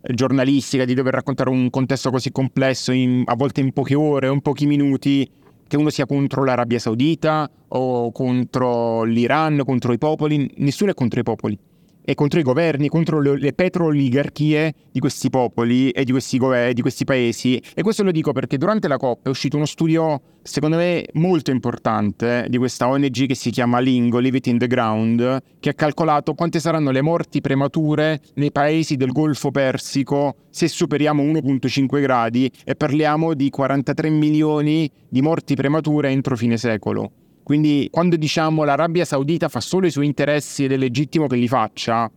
[0.02, 4.34] giornalistica di dover raccontare un contesto così complesso, in, a volte in poche ore o
[4.34, 5.30] in pochi minuti,
[5.68, 11.20] che uno sia contro l'Arabia Saudita o contro l'Iran, contro i popoli, nessuno è contro
[11.20, 11.58] i popoli.
[12.04, 16.74] E contro i governi, contro le, le petrooligarchie di questi popoli e di questi, governi,
[16.74, 17.62] di questi paesi.
[17.74, 21.52] E questo lo dico perché durante la COP è uscito uno studio, secondo me, molto
[21.52, 25.74] importante di questa ONG che si chiama Lingo, Leave It in the Ground, che ha
[25.74, 32.52] calcolato quante saranno le morti premature nei paesi del Golfo Persico se superiamo 1,5 gradi
[32.64, 37.12] e parliamo di 43 milioni di morti premature entro fine secolo.
[37.44, 41.48] Quindi quando diciamo l'Arabia Saudita fa solo i suoi interessi ed è legittimo che li
[41.48, 42.10] faccia,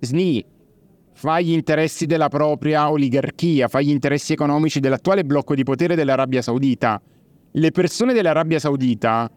[0.00, 0.44] SNI
[1.12, 6.42] fa gli interessi della propria oligarchia, fa gli interessi economici dell'attuale blocco di potere dell'Arabia
[6.42, 7.00] Saudita.
[7.52, 9.30] Le persone dell'Arabia Saudita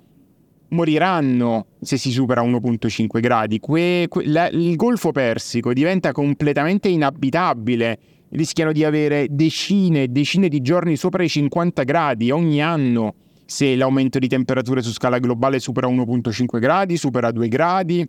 [0.69, 3.59] moriranno se si supera 1.5 gradi.
[3.59, 7.99] Que, que, la, il Golfo Persico diventa completamente inabitabile.
[8.29, 13.13] Rischiano di avere decine e decine di giorni sopra i 50 gradi ogni anno
[13.45, 18.07] se l'aumento di temperature su scala globale supera 1.5 gradi, supera 2 gradi.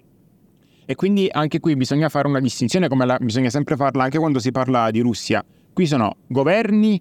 [0.88, 4.38] E quindi anche qui bisogna fare una distinzione, come la, bisogna sempre farla anche quando
[4.38, 5.44] si parla di Russia.
[5.72, 7.00] Qui sono governi,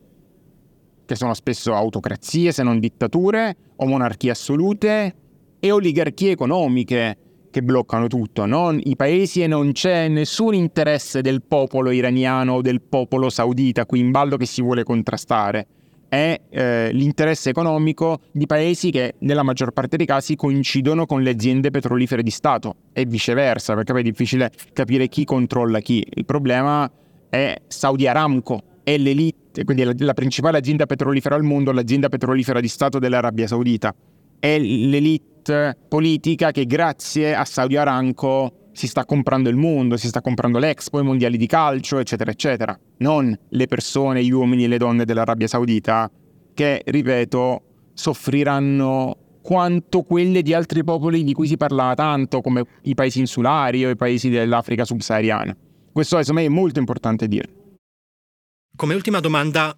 [1.06, 5.16] che sono spesso autocrazie se non dittature, o monarchie assolute,
[5.60, 7.18] e oligarchie economiche
[7.52, 12.62] che bloccano tutto, non i paesi e non c'è nessun interesse del popolo iraniano o
[12.62, 15.66] del popolo saudita qui in ballo che si vuole contrastare
[16.16, 21.32] è eh, l'interesse economico di paesi che nella maggior parte dei casi coincidono con le
[21.32, 26.06] aziende petrolifere di Stato e viceversa, perché poi è difficile capire chi controlla chi.
[26.10, 26.90] Il problema
[27.30, 32.62] è Saudi Aramco, è l'elite, quindi la, la principale azienda petrolifera al mondo, l'azienda petrolifera
[32.62, 33.94] di Stato dell'Arabia Saudita.
[34.40, 40.20] È l'elite politica che grazie a Saudi Aramco si sta comprando il mondo, si sta
[40.20, 42.78] comprando l'Expo, i mondiali di calcio, eccetera, eccetera.
[42.98, 46.12] Non le persone, gli uomini e le donne dell'Arabia Saudita
[46.54, 47.62] che, ripeto,
[47.94, 53.86] soffriranno quanto quelle di altri popoli di cui si parlava tanto, come i paesi insulari
[53.86, 55.56] o i paesi dell'Africa subsahariana.
[55.94, 57.54] Questo secondo me è molto importante dire.
[58.76, 59.74] Come ultima domanda,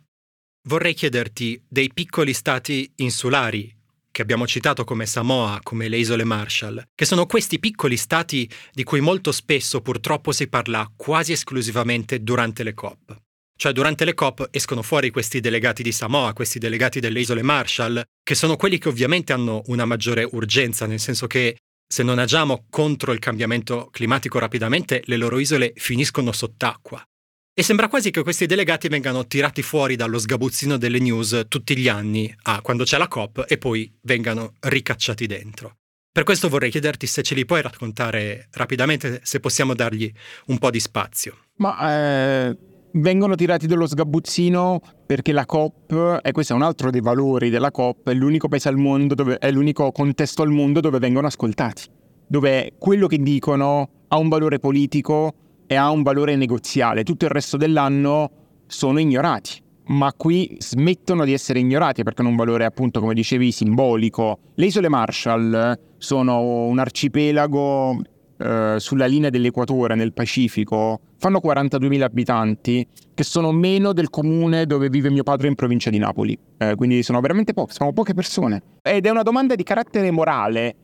[0.67, 3.76] vorrei chiederti dei piccoli stati insulari
[4.17, 8.83] che abbiamo citato come Samoa, come le isole Marshall, che sono questi piccoli stati di
[8.83, 13.15] cui molto spesso purtroppo si parla quasi esclusivamente durante le COP.
[13.55, 18.01] Cioè durante le COP escono fuori questi delegati di Samoa, questi delegati delle isole Marshall,
[18.23, 21.57] che sono quelli che ovviamente hanno una maggiore urgenza, nel senso che
[21.87, 27.05] se non agiamo contro il cambiamento climatico rapidamente, le loro isole finiscono sott'acqua.
[27.59, 31.87] E sembra quasi che questi delegati vengano tirati fuori dallo sgabuzzino delle news tutti gli
[31.87, 35.77] anni, ah, quando c'è la COP, e poi vengano ricacciati dentro.
[36.11, 40.07] Per questo vorrei chiederti se ce li puoi raccontare rapidamente, se possiamo dargli
[40.49, 41.35] un po' di spazio.
[41.55, 42.57] Ma eh,
[42.91, 47.71] vengono tirati dallo sgabuzzino perché la COP, e questo è un altro dei valori della
[47.71, 51.89] COP, è l'unico paese al mondo, dove, è l'unico contesto al mondo dove vengono ascoltati,
[52.27, 57.31] dove quello che dicono ha un valore politico e ha un valore negoziale, tutto il
[57.31, 58.31] resto dell'anno
[58.65, 59.61] sono ignorati.
[59.89, 64.39] Ma qui smettono di essere ignorati perché hanno un valore, appunto, come dicevi, simbolico.
[64.55, 68.01] Le isole Marshall sono un arcipelago
[68.37, 74.89] eh, sulla linea dell'equatore nel Pacifico, fanno 42.000 abitanti, che sono meno del comune dove
[74.89, 76.37] vive mio padre in provincia di Napoli.
[76.57, 78.61] Eh, quindi sono veramente poche, sono poche persone.
[78.81, 80.75] Ed è una domanda di carattere morale.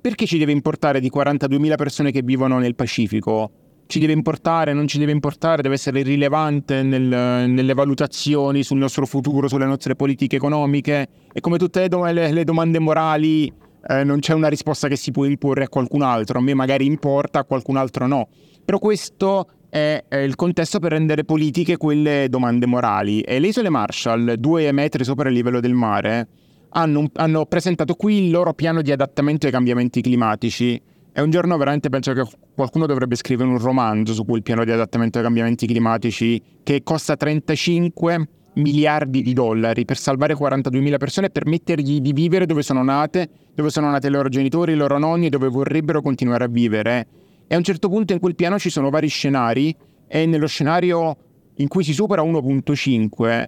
[0.00, 3.63] Perché ci deve importare di 42.000 persone che vivono nel Pacifico?
[3.94, 9.06] Ci deve importare, non ci deve importare, deve essere rilevante nel, nelle valutazioni sul nostro
[9.06, 11.08] futuro, sulle nostre politiche economiche.
[11.32, 13.46] E come tutte le, do- le, le domande morali
[13.86, 16.86] eh, non c'è una risposta che si può imporre a qualcun altro, a me magari
[16.86, 18.26] importa, a qualcun altro no.
[18.64, 23.20] Però questo è, è il contesto per rendere politiche quelle domande morali.
[23.20, 26.26] E le isole Marshall, due metri sopra il livello del mare,
[26.70, 30.82] hanno, hanno presentato qui il loro piano di adattamento ai cambiamenti climatici
[31.16, 32.24] e un giorno veramente penso che
[32.56, 37.16] qualcuno dovrebbe scrivere un romanzo su quel piano di adattamento ai cambiamenti climatici che costa
[37.16, 43.28] 35 miliardi di dollari per salvare 42.000 persone e permettergli di vivere dove sono nate,
[43.54, 47.06] dove sono nati i loro genitori, i loro nonni e dove vorrebbero continuare a vivere.
[47.46, 49.74] E a un certo punto in quel piano ci sono vari scenari
[50.08, 51.16] e nello scenario
[51.56, 53.44] in cui si supera 1.5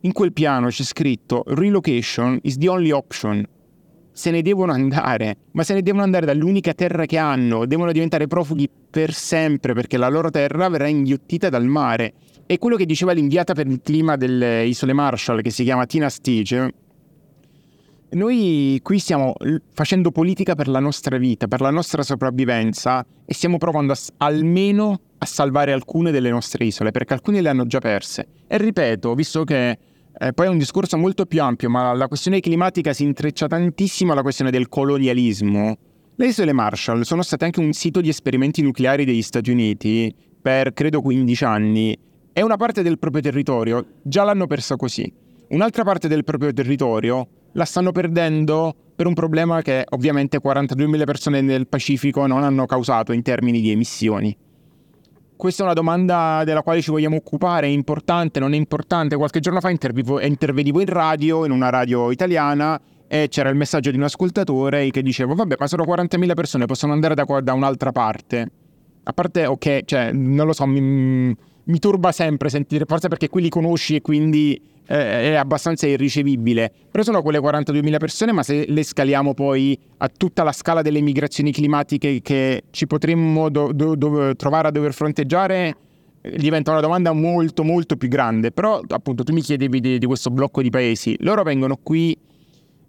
[0.00, 3.46] in quel piano c'è scritto relocation is the only option
[4.12, 8.26] se ne devono andare, ma se ne devono andare dall'unica terra che hanno, devono diventare
[8.26, 12.12] profughi per sempre perché la loro terra verrà inghiottita dal mare.
[12.46, 16.10] E quello che diceva l'inviata per il clima delle isole Marshall, che si chiama Tina
[16.10, 16.74] Stige,
[18.10, 19.32] noi qui stiamo
[19.72, 25.00] facendo politica per la nostra vita, per la nostra sopravvivenza e stiamo provando a, almeno
[25.16, 28.26] a salvare alcune delle nostre isole, perché alcune le hanno già perse.
[28.46, 29.78] E ripeto, visto che
[30.22, 34.12] eh, poi è un discorso molto più ampio, ma la questione climatica si intreccia tantissimo
[34.12, 35.76] alla questione del colonialismo.
[36.14, 40.74] Le isole Marshall sono state anche un sito di esperimenti nucleari degli Stati Uniti per
[40.74, 41.98] credo 15 anni
[42.32, 45.12] e una parte del proprio territorio già l'hanno persa così.
[45.48, 51.40] Un'altra parte del proprio territorio la stanno perdendo per un problema che ovviamente 42.000 persone
[51.40, 54.36] nel Pacifico non hanno causato in termini di emissioni.
[55.42, 59.16] Questa è una domanda della quale ci vogliamo occupare, è importante, non è importante.
[59.16, 63.96] Qualche giorno fa intervenivo in radio, in una radio italiana, e c'era il messaggio di
[63.96, 68.52] un ascoltatore che diceva vabbè ma sono 40.000 persone, possono andare da, da un'altra parte.
[69.02, 70.80] A parte, ok, cioè, non lo so, mi,
[71.64, 76.72] mi turba sempre sentire, forse perché qui li conosci e quindi è abbastanza irricevibile.
[76.90, 81.00] Però sono quelle 42.000 persone, ma se le scaliamo poi a tutta la scala delle
[81.00, 85.76] migrazioni climatiche che ci potremmo do- do- do- trovare a dover fronteggiare,
[86.20, 88.50] eh, diventa una domanda molto molto più grande.
[88.50, 91.16] Però appunto tu mi chiedevi di, di questo blocco di paesi.
[91.20, 92.16] Loro vengono qui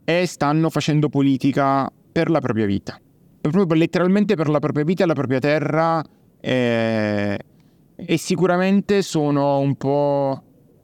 [0.04, 3.00] e stanno facendo politica per la propria vita.
[3.39, 6.04] Proprio letteralmente per la propria vita e la propria terra.
[6.39, 7.38] Eh,
[7.96, 10.44] e sicuramente sono un po'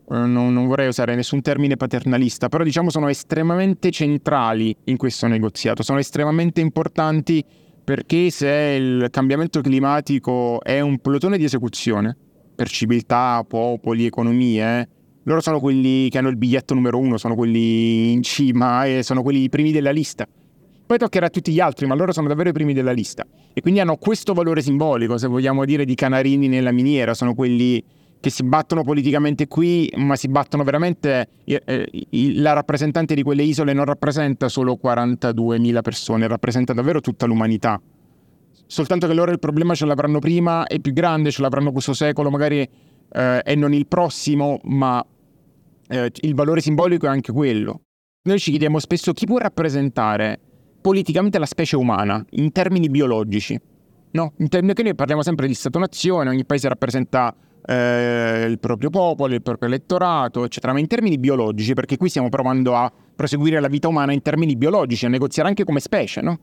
[0.10, 5.84] non, non, vorrei usare nessun termine paternalista, però diciamo sono estremamente centrali in questo negoziato,
[5.84, 7.44] sono estremamente importanti
[7.84, 12.16] perché se il cambiamento climatico è un plotone di esecuzione
[12.56, 14.88] per civiltà, popoli, economie,
[15.24, 19.22] loro sono quelli che hanno il biglietto numero uno, sono quelli in cima e sono
[19.22, 20.28] quelli primi della lista.
[20.86, 23.26] Poi toccherà a tutti gli altri, ma loro sono davvero i primi della lista.
[23.54, 27.84] E quindi hanno questo valore simbolico, se vogliamo dire, di canarini nella miniera, sono quelli
[28.20, 31.28] che si battono politicamente qui, ma si battono veramente.
[31.46, 37.82] Eh, la rappresentante di quelle isole non rappresenta solo 42.000 persone, rappresenta davvero tutta l'umanità.
[38.66, 42.30] Soltanto che loro il problema ce l'avranno prima, è più grande, ce l'avranno questo secolo,
[42.30, 42.68] magari
[43.12, 45.04] eh, e non il prossimo, ma
[45.88, 47.82] eh, il valore simbolico è anche quello.
[48.24, 50.40] Noi ci chiediamo spesso chi può rappresentare
[50.82, 53.60] politicamente la specie umana in termini biologici.
[54.12, 57.34] No, in termini che noi parliamo sempre di Stato-nazione, ogni paese rappresenta
[57.66, 62.30] eh, il proprio popolo, il proprio elettorato, eccetera, ma in termini biologici, perché qui stiamo
[62.30, 66.40] provando a proseguire la vita umana in termini biologici, a negoziare anche come specie, no?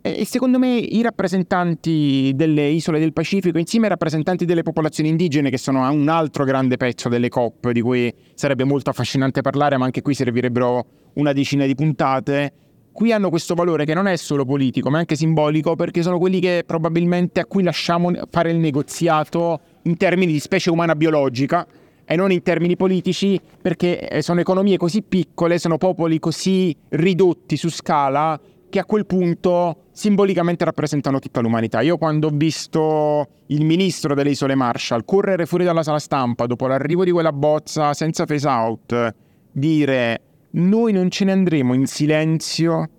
[0.00, 5.50] E secondo me i rappresentanti delle isole del Pacifico, insieme ai rappresentanti delle popolazioni indigene,
[5.50, 9.84] che sono un altro grande pezzo delle COP, di cui sarebbe molto affascinante parlare, ma
[9.84, 12.52] anche qui servirebbero una decina di puntate,
[12.98, 16.40] qui hanno questo valore che non è solo politico, ma anche simbolico, perché sono quelli
[16.40, 21.64] che probabilmente a cui lasciamo fare il negoziato in termini di specie umana biologica
[22.04, 27.56] e non in termini politici, perché eh, sono economie così piccole, sono popoli così ridotti
[27.56, 28.36] su scala
[28.68, 31.80] che a quel punto simbolicamente rappresentano tutta l'umanità.
[31.82, 36.66] Io quando ho visto il ministro delle isole Marshall correre fuori dalla sala stampa dopo
[36.66, 39.14] l'arrivo di quella bozza senza face out,
[39.52, 42.90] dire noi non ce ne andremo in silenzio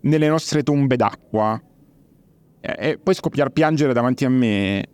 [0.00, 1.60] nelle nostre tombe d'acqua
[2.60, 4.84] e poi scoppiare a piangere davanti a me,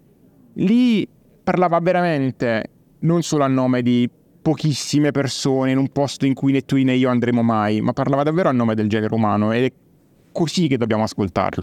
[0.55, 1.09] lì
[1.43, 4.09] parlava veramente non solo a nome di
[4.41, 8.23] pochissime persone in un posto in cui né tu né io andremo mai, ma parlava
[8.23, 9.73] davvero a nome del genere umano ed è
[10.33, 11.63] così che dobbiamo ascoltarlo.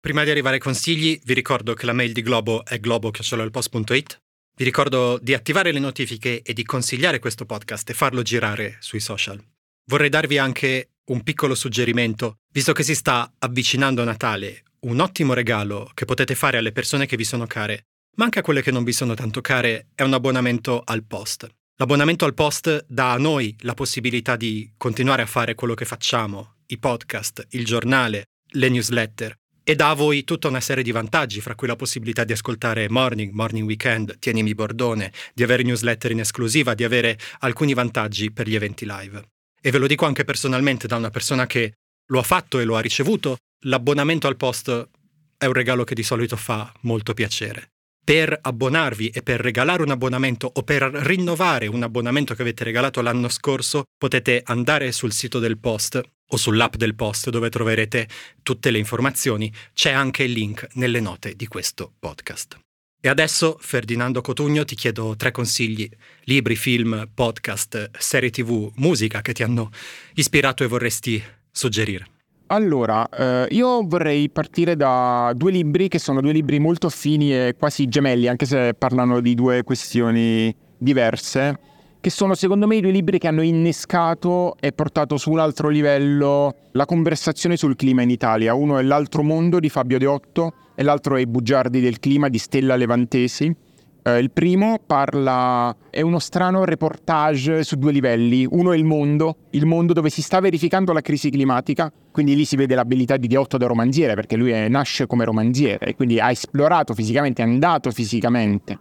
[0.00, 4.20] Prima di arrivare ai consigli, vi ricordo che la mail di Globo è globo.it.
[4.60, 9.00] Vi ricordo di attivare le notifiche e di consigliare questo podcast e farlo girare sui
[9.00, 9.42] social.
[9.86, 15.90] Vorrei darvi anche un piccolo suggerimento, visto che si sta avvicinando Natale, un ottimo regalo
[15.94, 17.86] che potete fare alle persone che vi sono care,
[18.16, 21.48] ma anche a quelle che non vi sono tanto care, è un abbonamento al post.
[21.76, 26.56] L'abbonamento al post dà a noi la possibilità di continuare a fare quello che facciamo,
[26.66, 31.40] i podcast, il giornale, le newsletter, e dà a voi tutta una serie di vantaggi,
[31.40, 36.20] fra cui la possibilità di ascoltare Morning, Morning Weekend, Tienimi Bordone, di avere newsletter in
[36.20, 39.22] esclusiva, di avere alcuni vantaggi per gli eventi live.
[39.60, 41.74] E ve lo dico anche personalmente da una persona che
[42.06, 44.88] lo ha fatto e lo ha ricevuto, l'abbonamento al post
[45.36, 47.70] è un regalo che di solito fa molto piacere.
[48.02, 53.00] Per abbonarvi e per regalare un abbonamento o per rinnovare un abbonamento che avete regalato
[53.02, 56.00] l'anno scorso, potete andare sul sito del post
[56.32, 58.08] o sull'app del post dove troverete
[58.42, 59.52] tutte le informazioni.
[59.74, 62.58] C'è anche il link nelle note di questo podcast.
[63.02, 65.88] E adesso, Ferdinando Cotugno, ti chiedo tre consigli,
[66.24, 69.70] libri, film, podcast, serie tv, musica che ti hanno
[70.14, 72.19] ispirato e vorresti suggerire.
[72.52, 77.54] Allora, eh, io vorrei partire da due libri che sono due libri molto affini e
[77.56, 81.56] quasi gemelli, anche se parlano di due questioni diverse,
[82.00, 85.68] che sono secondo me i due libri che hanno innescato e portato su un altro
[85.68, 88.52] livello la conversazione sul clima in Italia.
[88.52, 92.38] Uno è L'altro mondo di Fabio Deotto e l'altro è I bugiardi del clima di
[92.38, 93.54] Stella Levantesi.
[94.02, 98.46] Eh, il primo parla, è uno strano reportage su due livelli.
[98.48, 102.44] Uno è il mondo, il mondo dove si sta verificando la crisi climatica, quindi lì
[102.44, 106.18] si vede l'abilità di Diotto da romanziere, perché lui è, nasce come romanziere e quindi
[106.18, 108.78] ha esplorato fisicamente, è andato fisicamente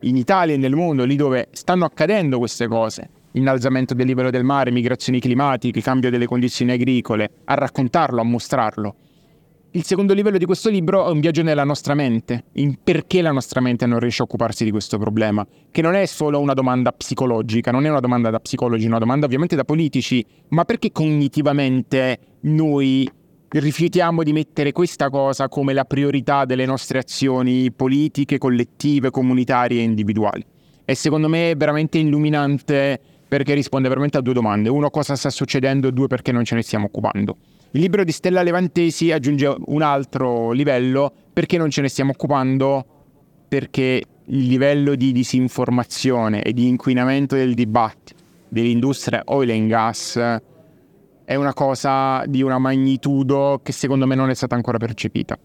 [0.00, 3.10] in Italia e nel mondo, lì dove stanno accadendo queste cose.
[3.32, 8.94] Innalzamento del livello del mare, migrazioni climatiche, cambio delle condizioni agricole, a raccontarlo, a mostrarlo.
[9.76, 13.30] Il secondo livello di questo libro è un viaggio nella nostra mente, in perché la
[13.30, 16.92] nostra mente non riesce a occuparsi di questo problema, che non è solo una domanda
[16.92, 20.92] psicologica, non è una domanda da psicologi, è una domanda ovviamente da politici, ma perché
[20.92, 23.06] cognitivamente noi
[23.48, 29.84] rifiutiamo di mettere questa cosa come la priorità delle nostre azioni politiche, collettive, comunitarie e
[29.84, 30.42] individuali.
[30.86, 32.98] E secondo me è veramente illuminante
[33.28, 34.70] perché risponde veramente a due domande.
[34.70, 35.90] Uno, cosa sta succedendo?
[35.90, 37.36] Due, perché non ce ne stiamo occupando.
[37.76, 42.86] Il libro di Stella Levantesi aggiunge un altro livello perché non ce ne stiamo occupando,
[43.46, 48.14] perché il livello di disinformazione e di inquinamento del dibattito
[48.48, 50.16] dell'industria oil and gas
[51.22, 55.38] è una cosa di una magnitudo che secondo me non è stata ancora percepita.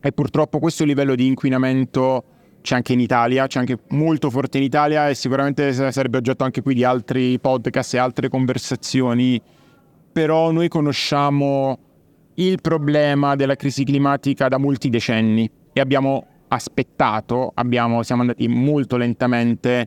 [0.00, 2.24] E purtroppo questo livello di inquinamento
[2.62, 6.62] c'è anche in Italia, c'è anche molto forte in Italia e sicuramente sarebbe oggetto anche
[6.62, 9.38] qui di altri podcast e altre conversazioni
[10.16, 11.78] però noi conosciamo
[12.36, 18.96] il problema della crisi climatica da molti decenni e abbiamo aspettato, abbiamo, siamo andati molto
[18.96, 19.86] lentamente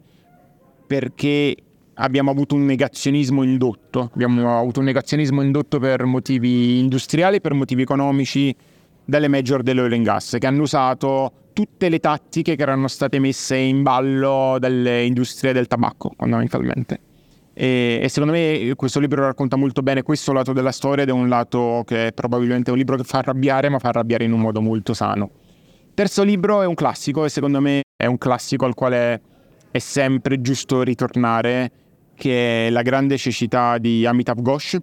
[0.86, 1.56] perché
[1.96, 7.82] abbiamo avuto un negazionismo indotto, abbiamo avuto un negazionismo indotto per motivi industriali, per motivi
[7.82, 8.56] economici
[9.04, 13.58] dalle major dell'oil and gas che hanno usato tutte le tattiche che erano state messe
[13.58, 17.00] in ballo dalle industrie del tabacco fondamentalmente.
[17.61, 21.11] E, e, secondo me questo libro racconta molto bene questo lato della storia ed è
[21.11, 24.40] un lato che è probabilmente un libro che fa arrabbiare, ma fa arrabbiare in un
[24.40, 25.30] modo molto sano.
[25.94, 29.22] Terzo libro è un classico e secondo me è un classico al quale
[29.72, 31.72] è sempre giusto ritornare,
[32.15, 34.77] che è La grande cecità di Amitav Ghosh,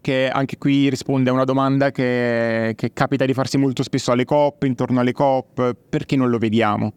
[0.00, 4.24] che anche qui risponde a una domanda che, che capita di farsi molto spesso alle
[4.24, 6.92] COP, intorno alle COP, perché non lo vediamo?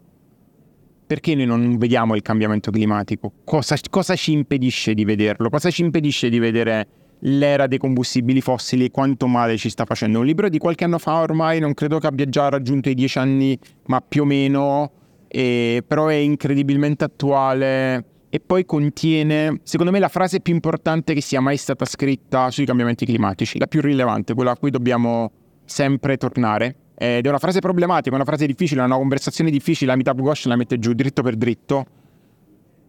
[1.12, 3.32] Perché noi non vediamo il cambiamento climatico?
[3.44, 5.50] Cosa, cosa, ci impedisce di vederlo?
[5.50, 6.86] Cosa ci impedisce di vedere
[7.24, 10.20] l'era dei combustibili fossili e quanto male ci sta facendo?
[10.20, 13.18] Un libro di qualche anno fa ormai, non credo che abbia già raggiunto i dieci
[13.18, 13.58] anni,
[13.88, 14.90] ma più o meno,
[15.28, 21.20] e, però è incredibilmente attuale e poi contiene, secondo me, la frase più importante che
[21.20, 25.30] sia mai stata scritta sui cambiamenti climatici, la più rilevante, quella a cui dobbiamo
[25.66, 30.46] sempre tornare ed è una frase problematica, una frase difficile, una conversazione difficile, Amitabh Ghosh
[30.46, 31.86] la mette giù dritto per dritto.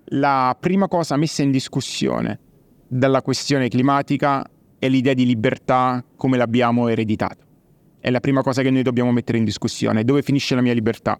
[0.07, 2.39] La prima cosa messa in discussione
[2.88, 4.47] dalla questione climatica
[4.77, 7.43] è l'idea di libertà come l'abbiamo ereditata.
[7.99, 10.03] È la prima cosa che noi dobbiamo mettere in discussione.
[10.03, 11.17] Dove finisce la mia libertà?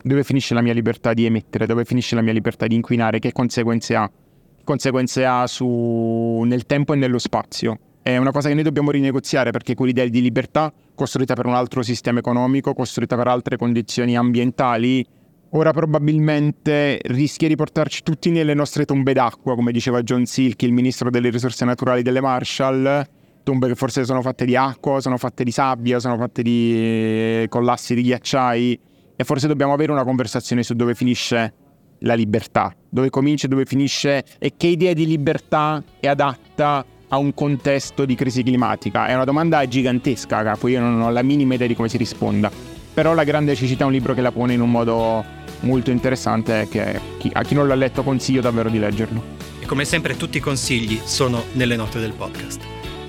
[0.00, 1.66] Dove finisce la mia libertà di emettere?
[1.66, 3.18] Dove finisce la mia libertà di inquinare?
[3.18, 4.08] Che conseguenze ha?
[4.08, 6.42] Che conseguenze ha su...
[6.44, 7.78] nel tempo e nello spazio?
[8.02, 11.82] È una cosa che noi dobbiamo rinegoziare perché quell'idea di libertà costruita per un altro
[11.82, 15.06] sistema economico, costruita per altre condizioni ambientali,
[15.50, 20.72] ora probabilmente rischia di portarci tutti nelle nostre tombe d'acqua, come diceva John Silk, il
[20.72, 23.06] ministro delle risorse naturali delle Marshall,
[23.44, 27.46] tombe che forse sono fatte di acqua, sono fatte di sabbia, sono fatte di eh,
[27.48, 28.80] collassi di ghiacciai
[29.14, 31.54] e forse dobbiamo avere una conversazione su dove finisce
[32.00, 37.16] la libertà, dove comincia e dove finisce e che idea di libertà è adatta a
[37.18, 39.06] un contesto di crisi climatica?
[39.06, 42.50] È una domanda gigantesca, capo, io non ho la minima idea di come si risponda.
[42.94, 45.24] Però La grande cecità è un libro che la pone in un modo
[45.60, 47.00] molto interessante che
[47.32, 49.22] a chi non l'ha letto consiglio davvero di leggerlo.
[49.60, 52.60] E come sempre tutti i consigli sono nelle note del podcast.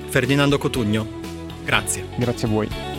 [0.07, 1.07] Ferdinando Cotugno,
[1.63, 2.05] grazie.
[2.17, 2.98] Grazie a voi.